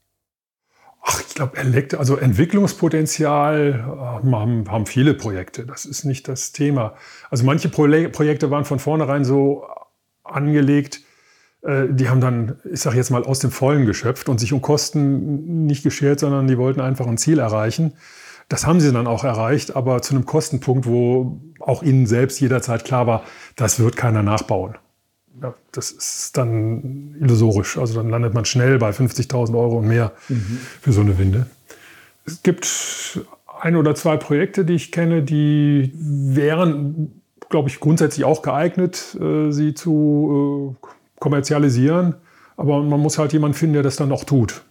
[1.01, 1.53] Ach, ich glaube,
[1.97, 5.65] also Entwicklungspotenzial äh, haben, haben, viele Projekte.
[5.65, 6.95] Das ist nicht das Thema.
[7.29, 9.65] Also manche Pro Projekte waren von vornherein so
[10.23, 11.01] angelegt,
[11.61, 14.61] äh, die haben dann, ich sage jetzt mal, aus dem Vollen geschöpft und sich um
[14.61, 17.93] Kosten nicht geschert, sondern die wollten einfach ein Ziel erreichen.
[18.49, 22.83] Das haben sie dann auch erreicht, aber zu einem Kostenpunkt, wo auch ihnen selbst jederzeit
[22.83, 23.23] klar war,
[23.55, 24.75] das wird keiner nachbauen
[25.41, 27.77] ja, das ist dann illusorisch.
[27.77, 30.59] Also dann landet man schnell bei 50.000 Euro und mehr mhm.
[30.81, 31.47] für so eine Winde.
[32.25, 32.67] Es gibt
[33.59, 39.51] ein oder zwei Projekte, die ich kenne, die wären, glaube ich, grundsätzlich auch geeignet, äh,
[39.51, 40.87] sie zu äh,
[41.19, 42.15] kommerzialisieren.
[42.57, 44.63] Aber man muss halt jemanden finden, der das dann auch tut.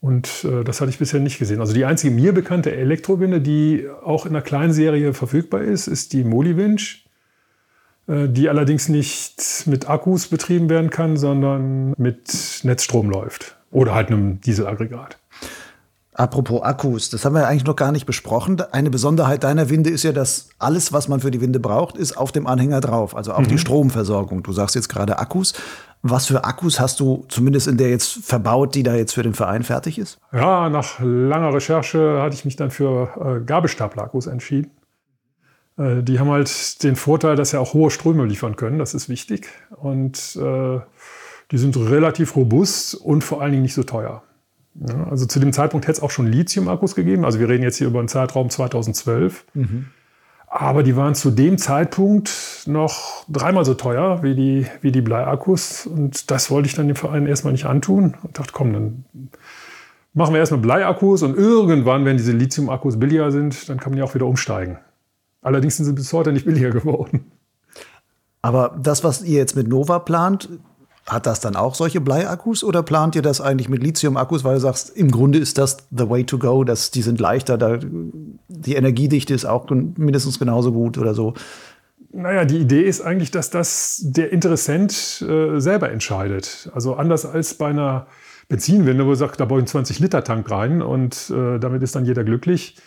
[0.00, 1.60] Und äh, das hatte ich bisher nicht gesehen.
[1.60, 6.12] Also die einzige mir bekannte Elektrowinde, die auch in einer kleinen Serie verfügbar ist, ist
[6.12, 7.05] die Moliwinch.
[8.08, 14.08] Äh, die allerdings nicht mit Akkus betrieben werden kann, sondern mit Netzstrom läuft oder halt
[14.08, 15.18] einem Dieselaggregat.
[16.14, 18.62] Apropos Akkus, das haben wir eigentlich noch gar nicht besprochen.
[18.72, 22.16] Eine Besonderheit deiner Winde ist ja, dass alles, was man für die Winde braucht, ist
[22.16, 23.48] auf dem Anhänger drauf, also auch mhm.
[23.48, 24.42] die Stromversorgung.
[24.42, 25.52] Du sagst jetzt gerade Akkus.
[26.02, 29.34] Was für Akkus hast du zumindest in der jetzt verbaut, die da jetzt für den
[29.34, 30.18] Verein fertig ist?
[30.32, 34.70] Ja, nach langer Recherche hatte ich mich dann für äh, Gabelstapler-Akkus entschieden.
[35.78, 38.78] Äh, die haben halt den Vorteil, dass sie auch hohe Ströme liefern können.
[38.78, 39.48] Das ist wichtig.
[39.70, 40.80] Und äh,
[41.50, 44.22] die sind relativ robust und vor allen Dingen nicht so teuer.
[44.74, 47.24] Ja, also zu dem Zeitpunkt hätte es auch schon Lithium-Akkus gegeben.
[47.24, 49.44] Also wir reden jetzt hier über einen Zeitraum 2012.
[49.54, 49.86] Mhm.
[50.48, 55.86] Aber die waren zu dem Zeitpunkt noch dreimal so teuer wie die, wie die Bleiakkus.
[55.86, 58.14] Und das wollte ich dann dem Verein erstmal nicht antun.
[58.22, 59.04] Und dachte, komm, dann
[60.14, 64.04] machen wir erstmal Bleiakkus und irgendwann, wenn diese Lithium-Akkus billiger sind, dann kann man ja
[64.04, 64.78] auch wieder umsteigen.
[65.46, 67.30] Allerdings sind sie bis heute nicht billiger geworden.
[68.42, 70.48] Aber das, was ihr jetzt mit Nova plant,
[71.06, 74.60] hat das dann auch solche Bleiakkus oder plant ihr das eigentlich mit Lithium-Akkus, weil du
[74.60, 78.74] sagst, im Grunde ist das the way to go, dass die sind leichter, da, die
[78.74, 81.34] Energiedichte ist auch mindestens genauso gut oder so?
[82.10, 86.72] Naja, die Idee ist eigentlich, dass das der Interessent äh, selber entscheidet.
[86.74, 88.08] Also anders als bei einer
[88.48, 92.04] Benzinwende, wo man sagt, da baue ich einen 20-Liter-Tank rein und äh, damit ist dann
[92.04, 92.78] jeder glücklich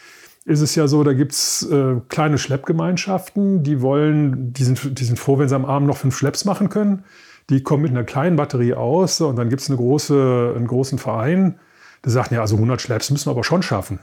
[0.50, 5.04] ist es ja so, da gibt es äh, kleine Schleppgemeinschaften, die wollen, die sind, die
[5.04, 7.04] sind froh, wenn sie am Abend noch fünf Schlepps machen können.
[7.52, 10.98] Die kommen mit einer kleinen Batterie aus und dann gibt es eine große, einen großen
[10.98, 11.60] Verein,
[12.04, 14.00] der sagt, ja, also 100 Schlepps müssen wir aber schon schaffen.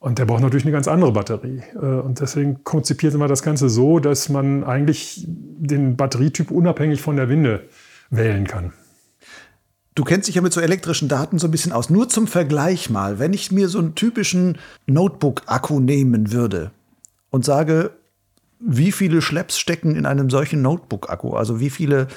[0.00, 1.62] Und der braucht natürlich eine ganz andere Batterie.
[1.74, 7.14] Äh, und deswegen konzipiert man das Ganze so, dass man eigentlich den Batterietyp unabhängig von
[7.14, 7.68] der Winde
[8.10, 8.72] wählen kann.
[10.00, 11.90] Du kennst dich ja mit so elektrischen Daten so ein bisschen aus.
[11.90, 16.70] Nur zum Vergleich mal, wenn ich mir so einen typischen Notebook-Akku nehmen würde
[17.28, 17.90] und sage,
[18.60, 21.34] wie viele Schlepps stecken in einem solchen Notebook-Akku?
[21.34, 22.08] Also wie viele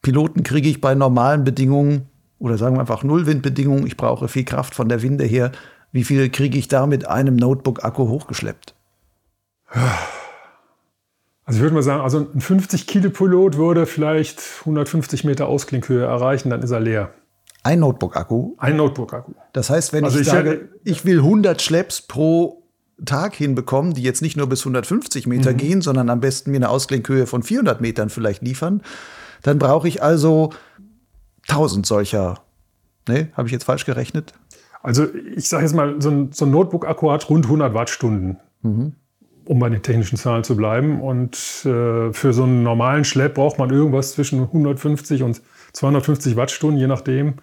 [0.00, 2.06] Piloten kriege ich bei normalen Bedingungen
[2.38, 3.86] oder sagen wir einfach Nullwindbedingungen?
[3.86, 5.52] Ich brauche viel Kraft von der Winde her
[5.92, 8.74] wie viel kriege ich da mit einem Notebook-Akku hochgeschleppt?
[11.44, 16.04] Also ich würde mal sagen, also ein 50 Kilo Pilot würde vielleicht 150 Meter Ausklinkhöhe
[16.04, 17.10] erreichen, dann ist er leer.
[17.64, 18.54] Ein Notebook-Akku?
[18.58, 19.32] Ein Notebook-Akku.
[19.52, 22.62] Das heißt, wenn also ich, ich sage, ich will 100 Schlepps pro
[23.04, 25.56] Tag hinbekommen, die jetzt nicht nur bis 150 Meter mhm.
[25.56, 28.82] gehen, sondern am besten mir eine Ausklinkhöhe von 400 Metern vielleicht liefern,
[29.42, 30.50] dann brauche ich also
[31.48, 32.40] 1000 solcher.
[33.08, 34.32] Ne, habe ich jetzt falsch gerechnet?
[34.82, 38.94] Also ich sage jetzt mal, so ein, so ein Notebook-Akku hat rund 100 Wattstunden, mhm.
[39.44, 41.00] Um bei den technischen Zahlen zu bleiben.
[41.00, 41.34] Und
[41.64, 46.86] äh, für so einen normalen Schlepp braucht man irgendwas zwischen 150 und 250 Wattstunden, je
[46.86, 47.34] nachdem.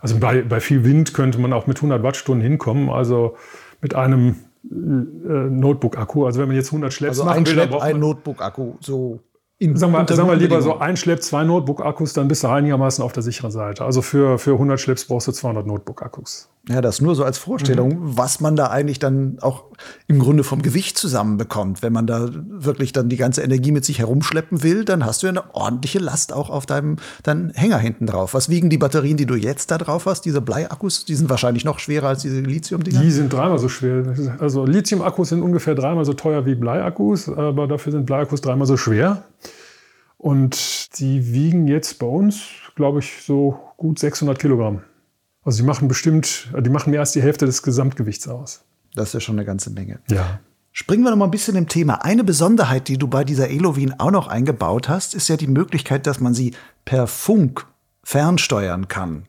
[0.00, 2.90] Also bei, bei viel Wind könnte man auch mit 100 Wattstunden hinkommen.
[2.90, 3.36] Also
[3.80, 6.26] mit einem äh, Notebook-Akku.
[6.26, 9.20] Also wenn man jetzt 100 Schlepps also ein Schlepp, ein Notebook-Akku, so
[9.60, 13.12] Sagen wir, sagen wir lieber so ein Schlepp, zwei Notebook-Akkus, dann bist du einigermaßen auf
[13.12, 13.84] der sicheren Seite.
[13.84, 16.48] Also für, für 100 Schlepps brauchst du 200 Notebook-Akkus.
[16.68, 18.16] Ja, das nur so als Vorstellung, mhm.
[18.18, 19.64] was man da eigentlich dann auch
[20.06, 21.82] im Grunde vom Gewicht zusammenbekommt.
[21.82, 25.28] Wenn man da wirklich dann die ganze Energie mit sich herumschleppen will, dann hast du
[25.28, 28.34] ja eine ordentliche Last auch auf deinem deinem Hänger hinten drauf.
[28.34, 30.22] Was wiegen die Batterien, die du jetzt da drauf hast?
[30.22, 33.00] Diese Bleiakkus, die sind wahrscheinlich noch schwerer als diese Lithium-Dinger?
[33.00, 34.14] Die sind dreimal so schwer.
[34.38, 38.76] Also Lithium-Akkus sind ungefähr dreimal so teuer wie Bleiakkus, aber dafür sind Bleiakkus dreimal so
[38.76, 39.24] schwer.
[40.18, 42.42] Und die wiegen jetzt bei uns,
[42.74, 44.82] glaube ich, so gut 600 Kilogramm.
[45.48, 48.64] Also die machen bestimmt, die machen mehr als die Hälfte des Gesamtgewichts aus.
[48.94, 49.98] Das ist ja schon eine ganze Menge.
[50.10, 50.40] Ja.
[50.72, 52.04] Springen wir noch mal ein bisschen im Thema.
[52.04, 56.06] Eine Besonderheit, die du bei dieser Elowin auch noch eingebaut hast, ist ja die Möglichkeit,
[56.06, 56.52] dass man sie
[56.84, 57.64] per Funk
[58.04, 59.24] fernsteuern kann.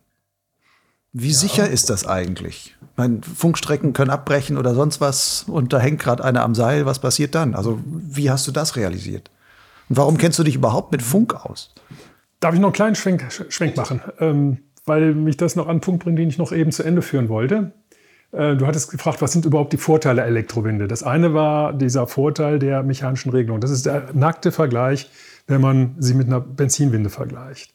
[1.13, 1.37] Wie ja.
[1.37, 2.75] sicher ist das eigentlich?
[2.97, 6.85] Meine, Funkstrecken können abbrechen oder sonst was und da hängt gerade einer am Seil.
[6.85, 7.55] Was passiert dann?
[7.55, 9.31] Also wie hast du das realisiert?
[9.87, 11.73] Und warum kennst du dich überhaupt mit Funk aus?
[12.41, 14.01] Darf ich noch einen kleinen Schwenk, Schwenk machen?
[14.19, 14.57] Ähm,
[14.89, 17.29] weil mich das noch an einen Punkt bringt, den ich noch eben zu Ende führen
[17.29, 17.71] wollte.
[18.33, 20.87] Äh, du hattest gefragt, was sind überhaupt die Vorteile der Elektrowinde?
[20.87, 23.61] Das eine war dieser Vorteil der mechanischen Regelung.
[23.61, 25.09] Das ist der nackte Vergleich,
[25.47, 27.73] wenn man sie mit einer Benzinwinde vergleicht.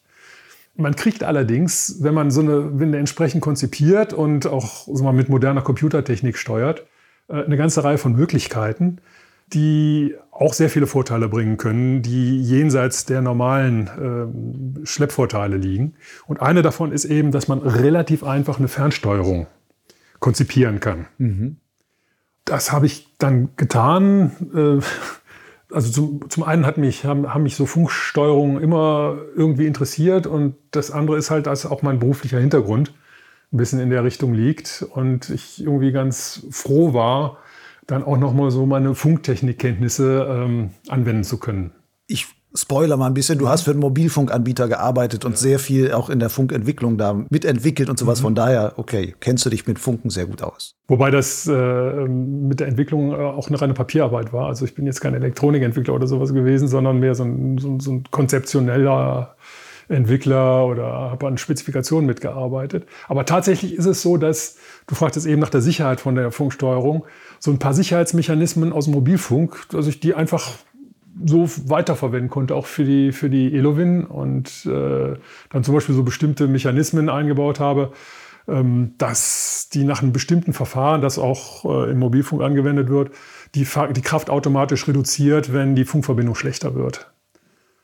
[0.77, 5.29] Man kriegt allerdings, wenn man so eine Winde entsprechend konzipiert und auch so mal mit
[5.29, 6.85] moderner Computertechnik steuert,
[7.27, 8.97] äh, eine ganze Reihe von Möglichkeiten,
[9.53, 15.93] die auch sehr viele Vorteile bringen können, die jenseits der normalen äh, Schleppvorteile liegen.
[16.27, 19.47] Und eine davon ist eben, dass man relativ einfach eine Fernsteuerung
[20.19, 21.07] konzipieren kann.
[21.19, 21.55] Mhm.
[22.43, 24.31] Das habe ich dann getan.
[24.53, 30.27] Äh, also zum, zum einen hat mich, haben, haben mich so Funksteuerungen immer irgendwie interessiert
[30.27, 32.93] und das andere ist halt, dass auch mein beruflicher Hintergrund
[33.53, 37.37] ein bisschen in der Richtung liegt und ich irgendwie ganz froh war,
[37.87, 41.71] dann auch nochmal so meine Funktechnikkenntnisse ähm, anwenden zu können.
[42.07, 45.37] Ich spoiler mal ein bisschen, du hast für einen Mobilfunkanbieter gearbeitet und ja.
[45.37, 48.19] sehr viel auch in der Funkentwicklung da mitentwickelt und sowas.
[48.19, 48.23] Mhm.
[48.23, 50.75] Von daher, okay, kennst du dich mit Funken sehr gut aus.
[50.87, 51.53] Wobei das äh,
[52.07, 54.47] mit der Entwicklung äh, auch eine reine Papierarbeit war.
[54.47, 57.91] Also ich bin jetzt kein Elektronikentwickler oder sowas gewesen, sondern mehr so ein, so, so
[57.91, 59.35] ein konzeptioneller
[59.87, 62.87] Entwickler oder habe an Spezifikationen mitgearbeitet.
[63.07, 64.57] Aber tatsächlich ist es so, dass,
[64.87, 67.05] du fragtest eben nach der Sicherheit von der Funksteuerung,
[67.39, 70.51] so ein paar Sicherheitsmechanismen aus dem Mobilfunk, dass ich die einfach
[71.23, 75.13] so weiterverwenden konnte, auch für die, für die Elowin und äh,
[75.49, 77.93] dann zum Beispiel so bestimmte Mechanismen eingebaut habe,
[78.47, 83.11] ähm, dass die nach einem bestimmten Verfahren, das auch äh, im Mobilfunk angewendet wird,
[83.55, 83.65] die,
[83.95, 87.11] die Kraft automatisch reduziert, wenn die Funkverbindung schlechter wird.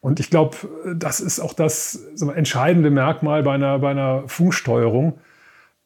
[0.02, 0.58] Und ich glaube,
[0.96, 5.20] das ist auch das wir, entscheidende Merkmal bei einer, bei einer Funksteuerung.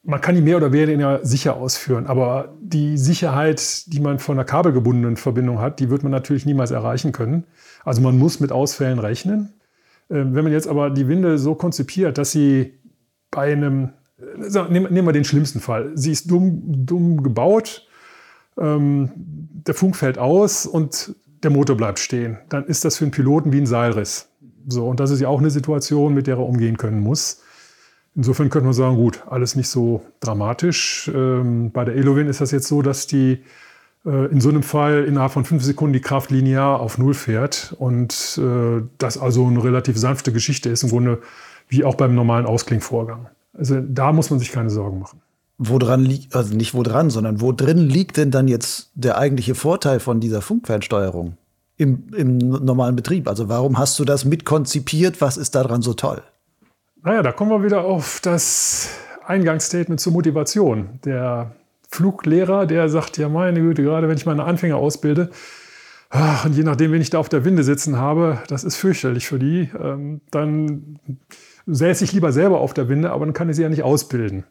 [0.08, 4.46] Man kann die mehr oder weniger sicher ausführen, aber die Sicherheit, die man von einer
[4.46, 7.46] kabelgebundenen Verbindung hat, die wird man natürlich niemals erreichen können.
[7.84, 9.54] Also man muss mit Ausfällen rechnen.
[10.10, 12.74] Ähm, wenn man jetzt aber die Winde so konzipiert, dass sie
[13.32, 13.90] bei einem,
[14.70, 17.88] nehmen wir den schlimmsten Fall, sie ist dumm, dumm gebaut,
[18.60, 22.38] ähm, der Funk fällt aus und der Motor bleibt stehen.
[22.50, 24.30] Dann ist das für einen Piloten wie ein Seilriss.
[24.68, 27.42] So, und das ist ja auch eine Situation, mit der er umgehen können muss.
[28.16, 31.12] Insofern könnte man sagen, gut, alles nicht so dramatisch.
[31.14, 33.40] Ähm, bei der Elowin ist das jetzt so, dass die
[34.06, 37.76] äh, in so einem Fall innerhalb von fünf Sekunden die Kraft linear auf Null fährt
[37.78, 41.22] und äh, das also eine relativ sanfte Geschichte ist, im Grunde
[41.68, 43.28] wie auch beim normalen Ausklingvorgang.
[43.58, 45.22] Also da muss man sich keine Sorgen machen.
[45.58, 49.18] wo dran liegt, also nicht wo dran, sondern wo drin liegt denn dann jetzt der
[49.18, 51.38] eigentliche Vorteil von dieser Funkfernsteuerung
[51.78, 53.28] im, im normalen Betrieb?
[53.28, 55.22] Also warum hast du das mitkonzipiert?
[55.22, 56.22] Was ist daran so toll?
[57.06, 58.90] Naja, da kommen wir wieder auf das
[59.28, 61.00] Eingangsstatement zur Motivation.
[61.06, 61.52] Der
[61.88, 65.30] Fluglehrer, der sagt, ja meine Güte, gerade wenn ich meine Anfänger ausbilde,
[66.46, 69.38] und je nachdem, wen ich da auf der Winde sitzen habe, das ist fürchterlich für
[69.38, 71.00] die, ähm, dann
[71.68, 74.44] säße ich lieber selber auf der Winde, aber dann kann ich sie ja nicht ausbilden.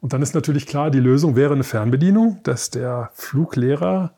[0.00, 4.12] Und dann ist natürlich klar, die Lösung wäre eine Fernbedienung, dass der Fluglehrer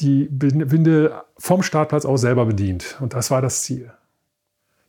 [0.00, 2.98] die Winde vom Startplatz aus selber bedient.
[3.00, 3.90] Und das war das Ziel.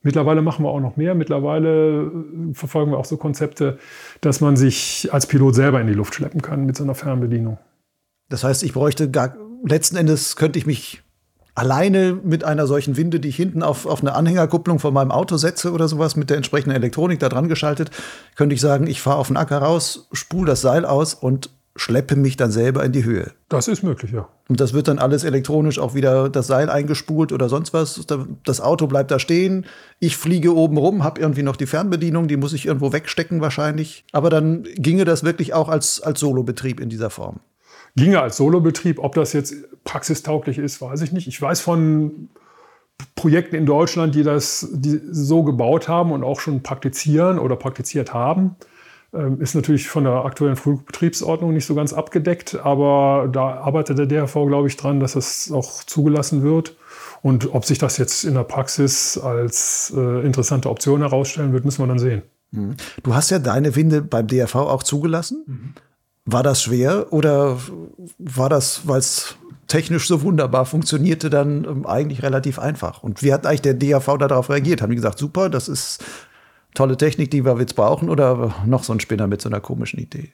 [0.04, 1.14] Mittlerweile machen wir auch noch mehr.
[1.14, 3.78] Mittlerweile äh, verfolgen wir auch so Konzepte,
[4.22, 7.58] dass man sich als Pilot selber in die Luft schleppen kann mit so einer Fernbedienung.
[8.30, 11.04] Das heißt, ich bräuchte gar, letzten Endes könnte ich mich
[11.54, 15.38] alleine mit einer solchen Winde, die ich hinten auf, auf eine Anhängerkupplung von meinem Auto
[15.38, 17.92] setze oder sowas, mit der entsprechenden Elektronik da dran geschaltet,
[18.36, 22.16] könnte ich sagen, ich fahre auf den Acker raus, spule das Seil aus und schleppe
[22.16, 23.32] mich dann selber in die Höhe.
[23.50, 24.28] Das ist möglich, ja.
[24.50, 28.06] Und das wird dann alles elektronisch auch wieder das Seil eingespult oder sonst was.
[28.44, 29.66] Das Auto bleibt da stehen.
[30.00, 34.04] Ich fliege oben rum, habe irgendwie noch die Fernbedienung, die muss ich irgendwo wegstecken wahrscheinlich.
[34.12, 37.40] Aber dann ginge das wirklich auch als, als Solobetrieb in dieser Form
[37.96, 39.00] ginge als Solobetrieb.
[39.00, 41.28] Ob das jetzt praxistauglich ist, weiß ich nicht.
[41.28, 42.30] Ich weiß von
[43.16, 48.14] Projekten in Deutschland, die das die so gebaut haben und auch schon praktizieren oder praktiziert
[48.14, 48.56] haben.
[49.14, 54.06] Ähm, ist natürlich von der aktuellen Flugbetriebsordnung nicht so ganz abgedeckt, aber da arbeitet der
[54.06, 56.78] DRV, glaube ich, dran, dass es auch zugelassen wird.
[57.22, 61.84] Und ob sich das jetzt in der Praxis als äh, interessante Option herausstellen wird, müssen
[61.84, 62.22] wir dann sehen.
[62.52, 62.76] Mhm.
[63.04, 65.44] Du hast ja deine Winde beim DRV auch zugelassen.
[65.46, 65.74] Mhm.
[66.26, 67.58] War das schwer oder
[68.18, 69.36] war das, weil es
[69.68, 73.04] technisch so wunderbar funktionierte, dann ähm, eigentlich relativ einfach?
[73.04, 74.82] Und wie hat eigentlich der DAV darauf reagiert?
[74.82, 76.04] Haben die gesagt, super, das ist
[76.74, 80.00] tolle Technik, die wir jetzt brauchen oder noch so ein Spinner mit so einer komischen
[80.00, 80.32] Idee?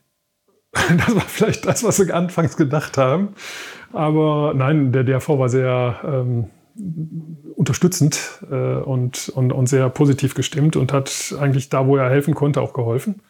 [0.98, 3.30] Das war vielleicht das, was sie anfangs gedacht haben.
[3.94, 6.50] Aber nein, der DAV war sehr ähm,
[7.56, 12.36] unterstützend äh, und, und, und sehr positiv gestimmt und hat eigentlich da, wo er helfen
[12.36, 13.22] konnte, auch geholfen.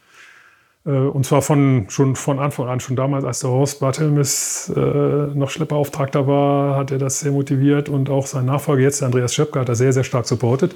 [0.86, 4.80] Äh, und zwar von, schon von Anfang an, schon damals, als der Horst Barthelmes äh,
[4.80, 9.34] noch Schlepperauftragter war, hat er das sehr motiviert und auch sein Nachfolger jetzt, der Andreas
[9.34, 10.76] Schöpke, hat er sehr, sehr stark supportet.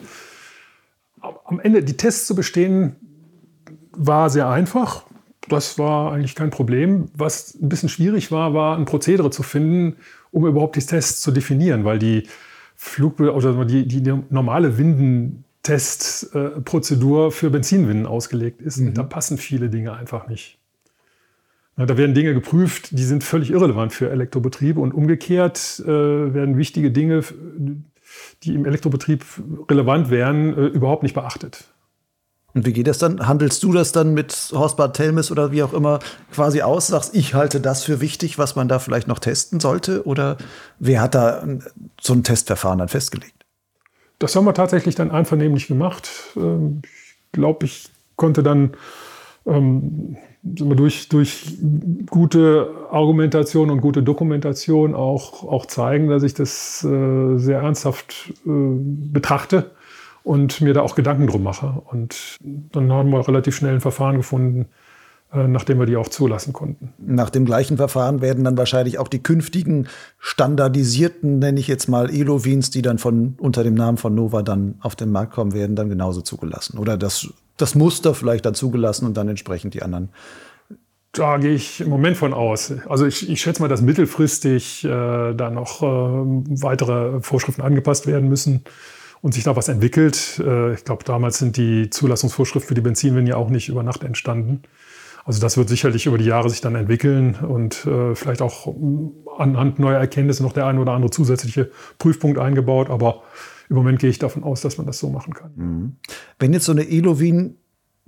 [1.22, 2.96] Am Ende die Tests zu bestehen,
[3.92, 5.06] war sehr einfach.
[5.50, 7.10] Das war eigentlich kein Problem.
[7.16, 9.98] Was ein bisschen schwierig war, war ein Prozedere zu finden,
[10.32, 12.28] um überhaupt die Tests zu definieren, weil die
[12.76, 18.80] Flug oder die, die normale Winden Testprozedur für Benzinwinnen ausgelegt ist.
[18.80, 18.88] Mhm.
[18.88, 20.58] Und da passen viele Dinge einfach nicht.
[21.76, 26.92] da werden Dinge geprüft, die sind völlig irrelevant für Elektrobetriebe und umgekehrt äh, werden wichtige
[26.92, 27.24] Dinge,
[28.44, 29.26] die im Elektrobetrieb
[29.70, 31.66] relevant wären, äh, überhaupt nicht beachtet.
[32.54, 33.28] Und wie geht das dann?
[33.28, 36.00] Handelst du das dann mit Horst Barthelmes oder wie auch immer
[36.34, 36.88] quasi aus?
[36.88, 40.06] Sagst, ich halte das für wichtig, was man da vielleicht noch testen sollte?
[40.06, 40.38] Oder
[40.78, 41.48] wer hat da
[42.02, 43.46] so ein Testverfahren dann festgelegt?
[44.20, 46.10] Das haben wir tatsächlich dann einvernehmlich gemacht.
[46.36, 48.74] Ähm, ich glaube, ich konnte dann
[49.46, 51.58] ähm, durch, durch
[52.10, 58.50] gute Argumentation und gute Dokumentation auch, auch zeigen, dass ich das äh, sehr ernsthaft äh,
[58.50, 59.72] betrachte
[60.24, 61.82] und mir da auch Gedanken drum mache.
[61.86, 64.66] Und dann haben wir relativ schnell ein Verfahren gefunden,
[65.32, 66.94] äh, nachdem wir die auch zulassen konnten.
[66.98, 69.88] Nach dem gleichen Verfahren werden dann wahrscheinlich auch die künftigen
[70.20, 74.76] standardisierten, nenne ich jetzt mal Elovins, die dann von unter dem Namen von Nova dann
[74.82, 76.80] auf den Markt kommen werden, dann genauso zugelassen.
[76.80, 77.32] Oder das,
[77.62, 80.10] das Muster vielleicht dann zugelassen und dann entsprechend die anderen.
[81.14, 82.74] Da gehe ich im Moment von aus.
[82.88, 88.30] Also ich, ich schätze mal, dass mittelfristig äh, da noch äh, weitere Vorschriften angepasst werden
[88.30, 88.64] müssen
[89.22, 90.42] und sich da was entwickelt.
[90.46, 94.04] Äh, ich glaube, damals sind die Zulassungsvorschriften für die Benzinwinde ja auch nicht über Nacht
[94.04, 94.62] entstanden.
[95.26, 98.74] Also das wird sicherlich über die Jahre sich dann entwickeln und äh, vielleicht auch
[99.38, 102.90] anhand neuer Erkenntnisse noch der ein oder andere zusätzliche Prüfpunkt eingebaut.
[102.90, 103.22] Aber
[103.72, 105.52] im Moment gehe ich davon aus, dass man das so machen kann.
[105.56, 105.96] Mhm.
[106.40, 107.56] Wenn jetzt so eine Elovin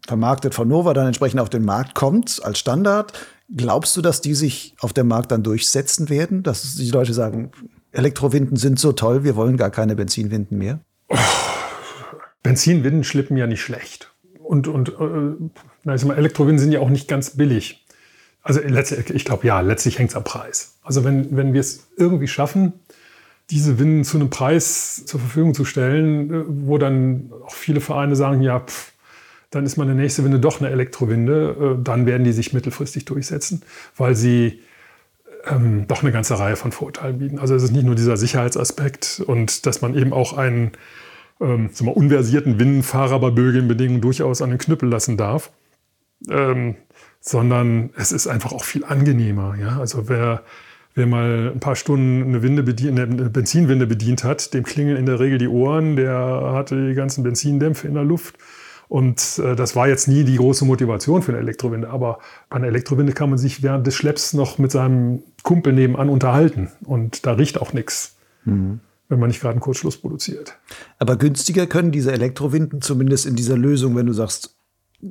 [0.06, 3.14] vermarktet von Nova dann entsprechend auf den Markt kommt als Standard,
[3.50, 6.44] glaubst du, dass die sich auf dem Markt dann durchsetzen werden?
[6.44, 7.52] Dass die Leute sagen,
[7.94, 10.82] Elektrowinden sind so toll, wir wollen gar keine Benzinwinden mehr?
[12.44, 14.14] Benzinwinden schlippen ja nicht schlecht.
[14.40, 15.50] Und, und äh,
[15.86, 17.86] na, ich mal, Elektrowinden sind ja auch nicht ganz billig.
[18.42, 20.76] Also ich glaube, ja, letztlich hängt es am Preis.
[20.82, 22.74] Also wenn, wenn wir es irgendwie schaffen,
[23.54, 28.16] diese Winden zu einem Preis zur Verfügung zu stellen, äh, wo dann auch viele Vereine
[28.16, 28.94] sagen, ja, pff,
[29.52, 33.62] dann ist meine nächste Winde doch eine Elektrowinde, äh, dann werden die sich mittelfristig durchsetzen,
[33.96, 34.62] weil sie
[35.46, 37.38] ähm, doch eine ganze Reihe von Vorteilen bieten.
[37.38, 40.72] Also es ist nicht nur dieser Sicherheitsaspekt und dass man eben auch einen
[41.40, 45.52] ähm, unversierten Windenfahrer bei Bögenbedingungen durchaus an den Knüppel lassen darf,
[46.28, 46.76] ähm,
[47.20, 49.56] sondern es ist einfach auch viel angenehmer.
[49.60, 49.80] Ja?
[49.80, 50.42] Also wer,
[50.94, 55.06] wer mal ein paar Stunden eine, Winde bedient, eine Benzinwinde bedient hat, dem klingeln in
[55.06, 56.16] der Regel die Ohren, der
[56.54, 58.36] hatte die ganzen Benzindämpfe in der Luft.
[58.90, 61.90] Und äh, das war jetzt nie die große Motivation für eine Elektrowinde.
[61.90, 62.20] Aber
[62.50, 66.70] bei einer Elektrowinde kann man sich während des Schlepps noch mit seinem Kumpel nebenan unterhalten.
[66.86, 68.18] Und da riecht auch nichts.
[68.46, 70.58] Mhm wenn man nicht gerade einen Kurzschluss produziert.
[70.98, 74.56] Aber günstiger können diese Elektrowinden zumindest in dieser Lösung, wenn du sagst,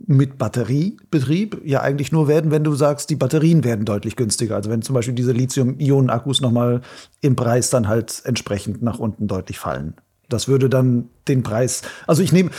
[0.06, 4.56] mit Batteriebetrieb ja eigentlich nur werden, wenn du sagst, die Batterien werden deutlich günstiger.
[4.56, 6.80] Also wenn zum Beispiel diese Lithium-Ionen-Akkus nochmal
[7.20, 9.94] im Preis dann halt entsprechend nach unten deutlich fallen.
[10.28, 12.50] Das würde dann den Preis, also ich nehme,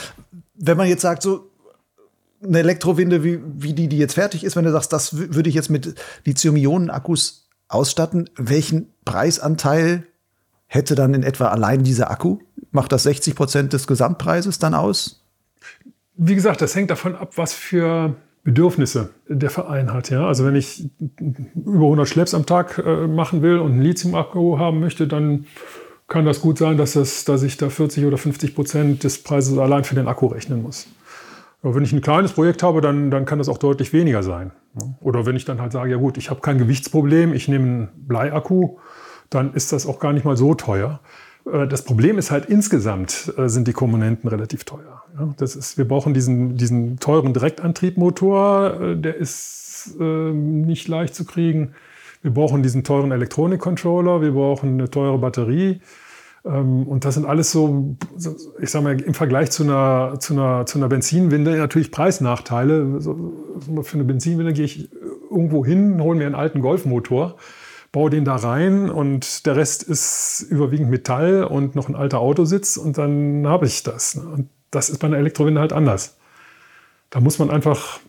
[0.54, 1.50] wenn man jetzt sagt, so
[2.42, 5.54] eine Elektrowinde wie, wie die, die jetzt fertig ist, wenn du sagst, das würde ich
[5.56, 10.06] jetzt mit Lithium-Ionen-Akkus ausstatten, welchen Preisanteil
[10.66, 12.38] hätte dann in etwa allein dieser Akku?
[12.70, 15.23] Macht das 60 Prozent des Gesamtpreises dann aus?
[16.16, 20.10] Wie gesagt, das hängt davon ab, was für Bedürfnisse der Verein hat.
[20.10, 20.26] Ja?
[20.26, 24.80] Also wenn ich über 100 Schlepps am Tag äh, machen will und einen Lithium-Akku haben
[24.80, 25.46] möchte, dann
[26.08, 29.56] kann das gut sein, dass, das, dass ich da 40 oder 50 Prozent des Preises
[29.56, 30.86] allein für den Akku rechnen muss.
[31.62, 34.52] Aber wenn ich ein kleines Projekt habe, dann, dann kann das auch deutlich weniger sein.
[35.00, 37.88] Oder wenn ich dann halt sage, ja gut, ich habe kein Gewichtsproblem, ich nehme einen
[38.06, 38.76] Bleiakku,
[39.30, 41.00] dann ist das auch gar nicht mal so teuer.
[41.50, 45.02] Äh, das Problem ist halt, insgesamt äh, sind die Komponenten relativ teuer.
[45.36, 49.52] Das ist, wir brauchen diesen, diesen teuren Direktantriebmotor, äh, der ist
[49.98, 51.74] nicht leicht zu kriegen.
[52.22, 55.82] Wir brauchen diesen teuren Elektronikcontroller, wir brauchen eine teure Batterie.
[56.46, 57.96] Ähm, und das sind alles so,
[58.60, 63.00] ich sage mal, im Vergleich zu einer, zu einer, zu einer Benzinwinde natürlich Preisnachteile.
[63.82, 64.90] Für eine Benzinwinde gehe ich
[65.30, 67.36] irgendwo hin, hole mir einen alten Golfmotor
[67.94, 72.76] baue den da rein und der Rest ist überwiegend Metall und noch ein alter Autositz
[72.76, 74.16] und dann habe ich das.
[74.16, 76.16] Und das ist bei einer Elektrowinde halt anders.
[77.10, 78.00] Da muss man einfach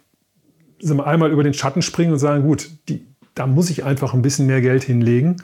[0.84, 3.06] einmal über den Schatten springen und sagen, gut, die,
[3.36, 5.36] da muss ich einfach ein bisschen mehr Geld hinlegen,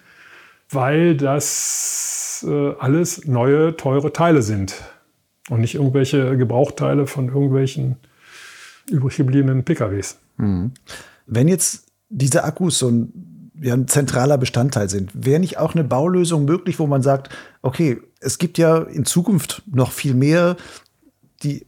[0.71, 4.73] weil das äh, alles neue, teure Teile sind
[5.49, 7.97] und nicht irgendwelche Gebrauchteile von irgendwelchen
[8.89, 10.17] übrig gebliebenen PKWs.
[10.37, 10.71] Mhm.
[11.27, 13.30] Wenn jetzt diese Akkus so ein
[13.62, 15.12] ja ein zentraler Bestandteil sind.
[15.14, 17.30] Wäre nicht auch eine Baulösung möglich, wo man sagt,
[17.62, 20.57] okay, es gibt ja in Zukunft noch viel mehr
[21.43, 21.66] die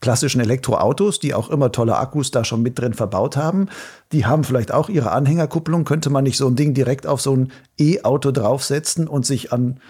[0.00, 3.68] klassischen Elektroautos, die auch immer tolle Akkus da schon mit drin verbaut haben.
[4.12, 5.84] Die haben vielleicht auch ihre Anhängerkupplung.
[5.84, 9.80] Könnte man nicht so ein Ding direkt auf so ein E-Auto draufsetzen und sich an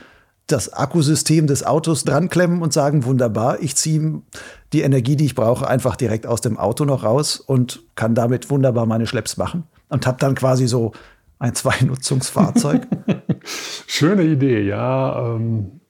[0.47, 4.23] das Akkusystem des Autos dran klemmen und sagen, wunderbar, ich ziehe
[4.73, 8.49] die Energie, die ich brauche, einfach direkt aus dem Auto noch raus und kann damit
[8.49, 9.65] wunderbar meine Schlepps machen.
[9.91, 10.93] Und habe dann quasi so
[11.39, 12.86] ein Zweinutzungsfahrzeug?
[13.86, 15.34] Schöne Idee, ja.
[15.34, 15.80] Ähm,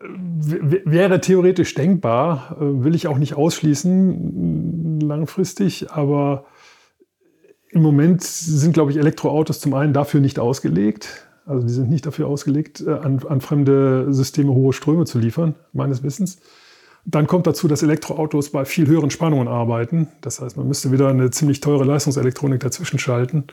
[0.00, 6.44] wäre theoretisch denkbar, äh, will ich auch nicht ausschließen langfristig, aber
[7.70, 11.26] im Moment sind, glaube ich, Elektroautos zum einen dafür nicht ausgelegt.
[11.44, 15.54] Also die sind nicht dafür ausgelegt, äh, an, an fremde Systeme hohe Ströme zu liefern,
[15.72, 16.38] meines Wissens.
[17.04, 20.08] Dann kommt dazu, dass Elektroautos bei viel höheren Spannungen arbeiten.
[20.22, 23.44] Das heißt, man müsste wieder eine ziemlich teure Leistungselektronik dazwischen schalten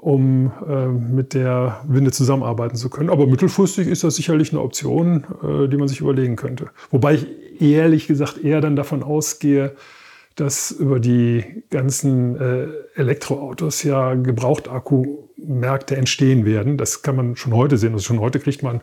[0.00, 3.10] um äh, mit der Winde zusammenarbeiten zu können.
[3.10, 6.70] Aber mittelfristig ist das sicherlich eine Option, äh, die man sich überlegen könnte.
[6.90, 7.26] Wobei ich
[7.60, 9.76] ehrlich gesagt eher dann davon ausgehe,
[10.36, 16.78] dass über die ganzen äh, Elektroautos ja Gebrauchtakku-Märkte entstehen werden.
[16.78, 17.92] Das kann man schon heute sehen.
[17.92, 18.80] Also schon heute kriegt man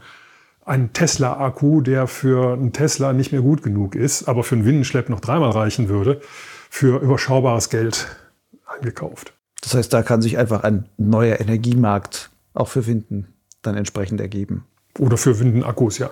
[0.65, 5.09] einen Tesla-Akku, der für einen Tesla nicht mehr gut genug ist, aber für einen Windenschlepp
[5.09, 6.22] noch dreimal reichen würde,
[6.70, 8.05] für überschaubares Geld
[8.68, 9.34] eingekauft.
[9.62, 13.28] Das heißt, da kann sich einfach ein neuer Energiemarkt auch für Winden
[13.62, 14.66] dann entsprechend ergeben.
[14.99, 16.12] Oder für Windenakkus, ja.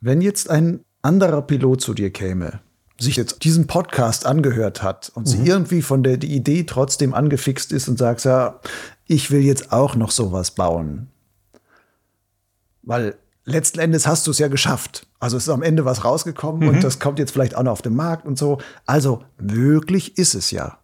[0.00, 2.60] Wenn jetzt ein anderer Pilot zu dir käme,
[2.98, 5.30] sich jetzt diesen Podcast angehört hat und mhm.
[5.30, 8.60] sie irgendwie von der die Idee trotzdem angefixt ist und sagt, ja,
[9.06, 11.08] ich will jetzt auch noch sowas bauen.
[12.82, 15.06] Weil letzten Endes hast du es ja geschafft.
[15.18, 16.68] Also es ist am Ende was rausgekommen mhm.
[16.68, 18.58] und das kommt jetzt vielleicht auch noch auf den Markt und so.
[18.86, 20.78] Also möglich ist es ja.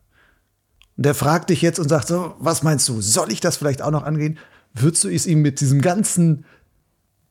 [1.00, 3.80] Und der fragt dich jetzt und sagt so, was meinst du, soll ich das vielleicht
[3.80, 4.38] auch noch angehen?
[4.74, 6.44] Würdest du es ihm mit diesem ganzen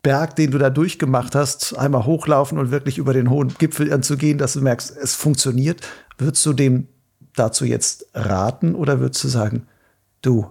[0.01, 4.39] Berg, den du da durchgemacht hast, einmal hochlaufen und wirklich über den hohen Gipfel anzugehen,
[4.39, 5.87] dass du merkst, es funktioniert?
[6.17, 6.87] Würdest du dem
[7.35, 9.67] dazu jetzt raten oder würdest du sagen,
[10.23, 10.49] du,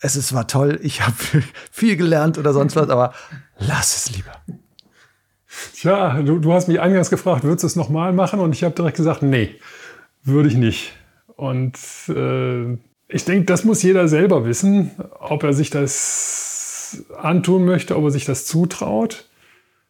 [0.00, 1.16] es ist zwar toll, ich habe
[1.70, 3.12] viel gelernt oder sonst was, aber
[3.58, 4.32] lass es lieber.
[5.74, 8.40] Tja, du, du hast mich eingangs gefragt, würdest du es nochmal machen?
[8.40, 9.56] Und ich habe direkt gesagt, nee,
[10.24, 10.94] würde ich nicht.
[11.38, 11.78] Und
[12.08, 12.72] äh,
[13.06, 18.10] ich denke, das muss jeder selber wissen, ob er sich das antun möchte, ob er
[18.10, 19.26] sich das zutraut.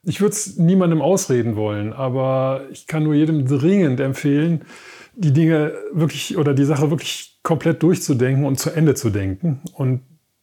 [0.02, 4.66] Ich würde es niemandem ausreden wollen, aber ich kann nur jedem dringend empfehlen,
[5.14, 9.62] die Dinge wirklich oder die Sache wirklich komplett durchzudenken und zu Ende zu denken.
[9.72, 10.02] Und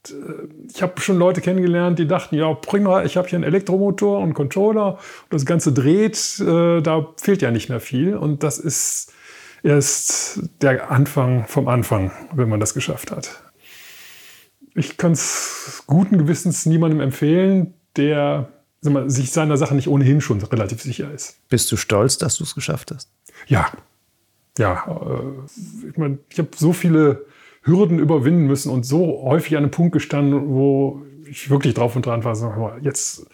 [0.10, 0.14] äh,
[0.74, 4.34] ich habe schon Leute kennengelernt, die dachten, ja, prima, ich habe hier einen Elektromotor und
[4.34, 8.18] Controller und das Ganze dreht, äh, da fehlt ja nicht mehr viel.
[8.18, 9.14] Und das ist
[9.66, 13.42] erst der Anfang vom Anfang, wenn man das geschafft hat.
[14.76, 18.50] Ich kann es guten Gewissens niemandem empfehlen, der
[18.84, 21.40] mal, sich seiner Sache nicht ohnehin schon relativ sicher ist.
[21.50, 23.10] Bist du stolz, dass du es geschafft hast?
[23.48, 23.72] Ja.
[24.60, 24.86] Ja.
[24.88, 27.26] Äh, ich meine, ich habe so viele
[27.64, 32.06] Hürden überwinden müssen und so häufig an einem Punkt gestanden, wo ich wirklich drauf und
[32.06, 33.26] dran war, so, jetzt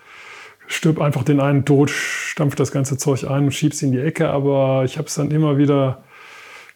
[0.67, 4.29] stirb einfach den einen Tod, stampf das ganze Zeug ein und schieb's in die Ecke.
[4.29, 6.03] Aber ich habe es dann immer wieder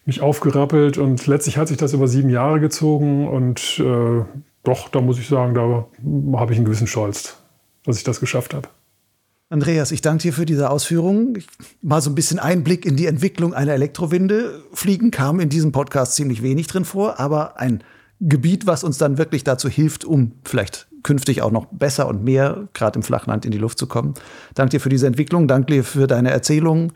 [0.06, 4.24] mich aufgerappelt und letztlich hat sich das über sieben Jahre gezogen und äh,
[4.62, 5.86] doch, da muss ich sagen, da
[6.38, 7.36] habe ich einen gewissen Stolz,
[7.84, 8.68] dass ich das geschafft habe.
[9.48, 11.44] Andreas, ich danke dir für diese Ausführungen.
[11.80, 14.62] Mal so ein bisschen Einblick in die Entwicklung einer Elektrowinde.
[14.72, 17.84] Fliegen kam in diesem Podcast ziemlich wenig drin vor, aber ein
[18.18, 22.66] Gebiet, was uns dann wirklich dazu hilft, um vielleicht künftig auch noch besser und mehr,
[22.72, 24.14] gerade im Flachland, in die Luft zu kommen.
[24.54, 26.92] Danke dir für diese Entwicklung, danke dir für deine Erzählungen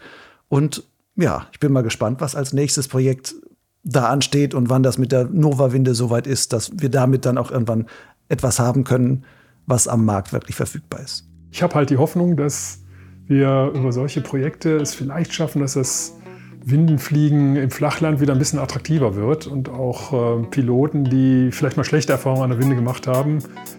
[0.48, 0.82] und
[1.20, 3.34] ja, ich bin mal gespannt, was als nächstes Projekt
[3.82, 7.50] da ansteht und wann das mit der Nova-Winde soweit ist, dass wir damit dann auch
[7.50, 7.86] irgendwann
[8.28, 9.24] etwas haben können,
[9.66, 11.26] was am Markt wirklich verfügbar ist.
[11.50, 12.82] Ich habe halt die Hoffnung, dass
[13.26, 16.16] wir über solche Projekte es vielleicht schaffen, dass das
[16.64, 21.84] Windenfliegen im Flachland wieder ein bisschen attraktiver wird und auch äh, Piloten, die vielleicht mal
[21.84, 23.38] schlechte Erfahrungen an der Winde gemacht haben,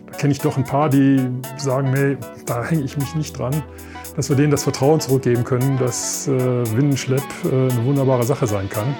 [0.10, 1.20] da kenne ich doch ein paar, die
[1.58, 3.64] sagen, nee, da hänge ich mich nicht dran,
[4.16, 8.70] dass wir denen das Vertrauen zurückgeben können, dass äh, Windenschlepp äh, eine wunderbare Sache sein
[8.70, 8.96] kann.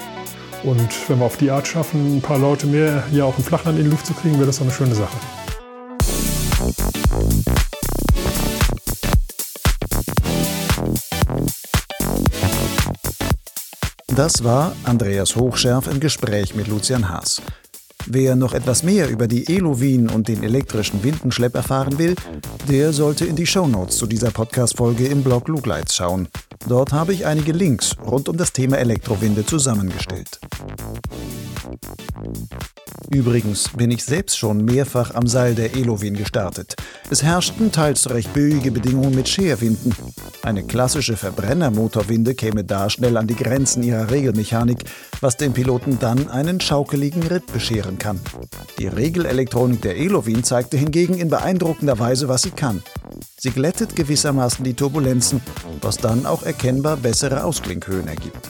[0.64, 3.78] Und wenn wir auf die Art schaffen, ein paar Leute mehr hier auch im Flachland
[3.80, 5.18] in die Luft zu kriegen, wäre das auch eine schöne Sache.
[14.16, 17.42] Das war Andreas Hochschärf im Gespräch mit Lucian Haas.
[18.08, 22.16] Wer noch etwas mehr über die Elowin und den elektrischen Windenschlepp erfahren will,
[22.70, 26.28] der sollte in die Shownotes zu dieser Podcast-Folge im Blog Lugleitz schauen.
[26.68, 30.40] Dort habe ich einige Links rund um das Thema Elektrowinde zusammengestellt.
[33.10, 36.76] Übrigens bin ich selbst schon mehrfach am Seil der Elowin gestartet.
[37.10, 39.94] Es herrschten teils recht böige Bedingungen mit Scherwinden.
[40.44, 44.86] Eine klassische Verbrennermotorwinde käme da schnell an die Grenzen ihrer Regelmechanik,
[45.20, 48.20] was dem Piloten dann einen schaukeligen Ritt bescheren kann.
[48.80, 52.82] Die Regelelektronik der Elowin zeigte hingegen in beeindruckender Weise, was sie kann.
[53.38, 55.42] Sie glättet gewissermaßen die Turbulenzen,
[55.82, 58.50] was dann auch erkennbar bessere Ausklinkhöhen ergibt.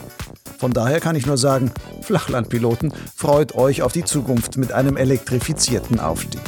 [0.62, 1.72] Von daher kann ich nur sagen,
[2.03, 6.39] Flachlandpiloten, freut euch auf die Zukunft mit einem elektrifizierten Aufstieg.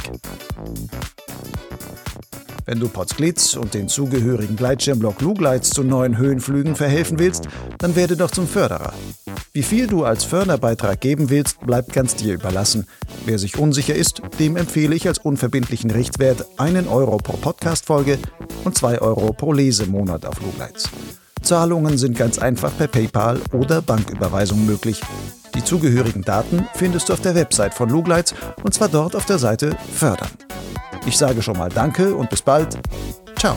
[2.68, 7.48] Wenn du Potsglitz und den zugehörigen Gleitschirmblock Lugleitz zu neuen Höhenflügen verhelfen willst,
[7.80, 8.94] dann werde doch zum Förderer.
[9.52, 12.86] Wie viel du als Förderbeitrag geben willst, bleibt ganz dir überlassen.
[13.26, 18.20] Wer sich unsicher ist, dem empfehle ich als unverbindlichen Richtwert einen Euro pro Podcast-Folge
[18.64, 20.92] und zwei Euro pro Lesemonat auf Lugleitz.
[21.44, 25.02] Zahlungen sind ganz einfach per PayPal oder Banküberweisung möglich.
[25.56, 28.34] Die zugehörigen Daten findest du auf der Website von Lugleitz
[28.64, 30.32] und zwar dort auf der Seite Fördern.
[31.06, 32.78] Ich sage schon mal Danke und bis bald.
[33.38, 33.56] Ciao.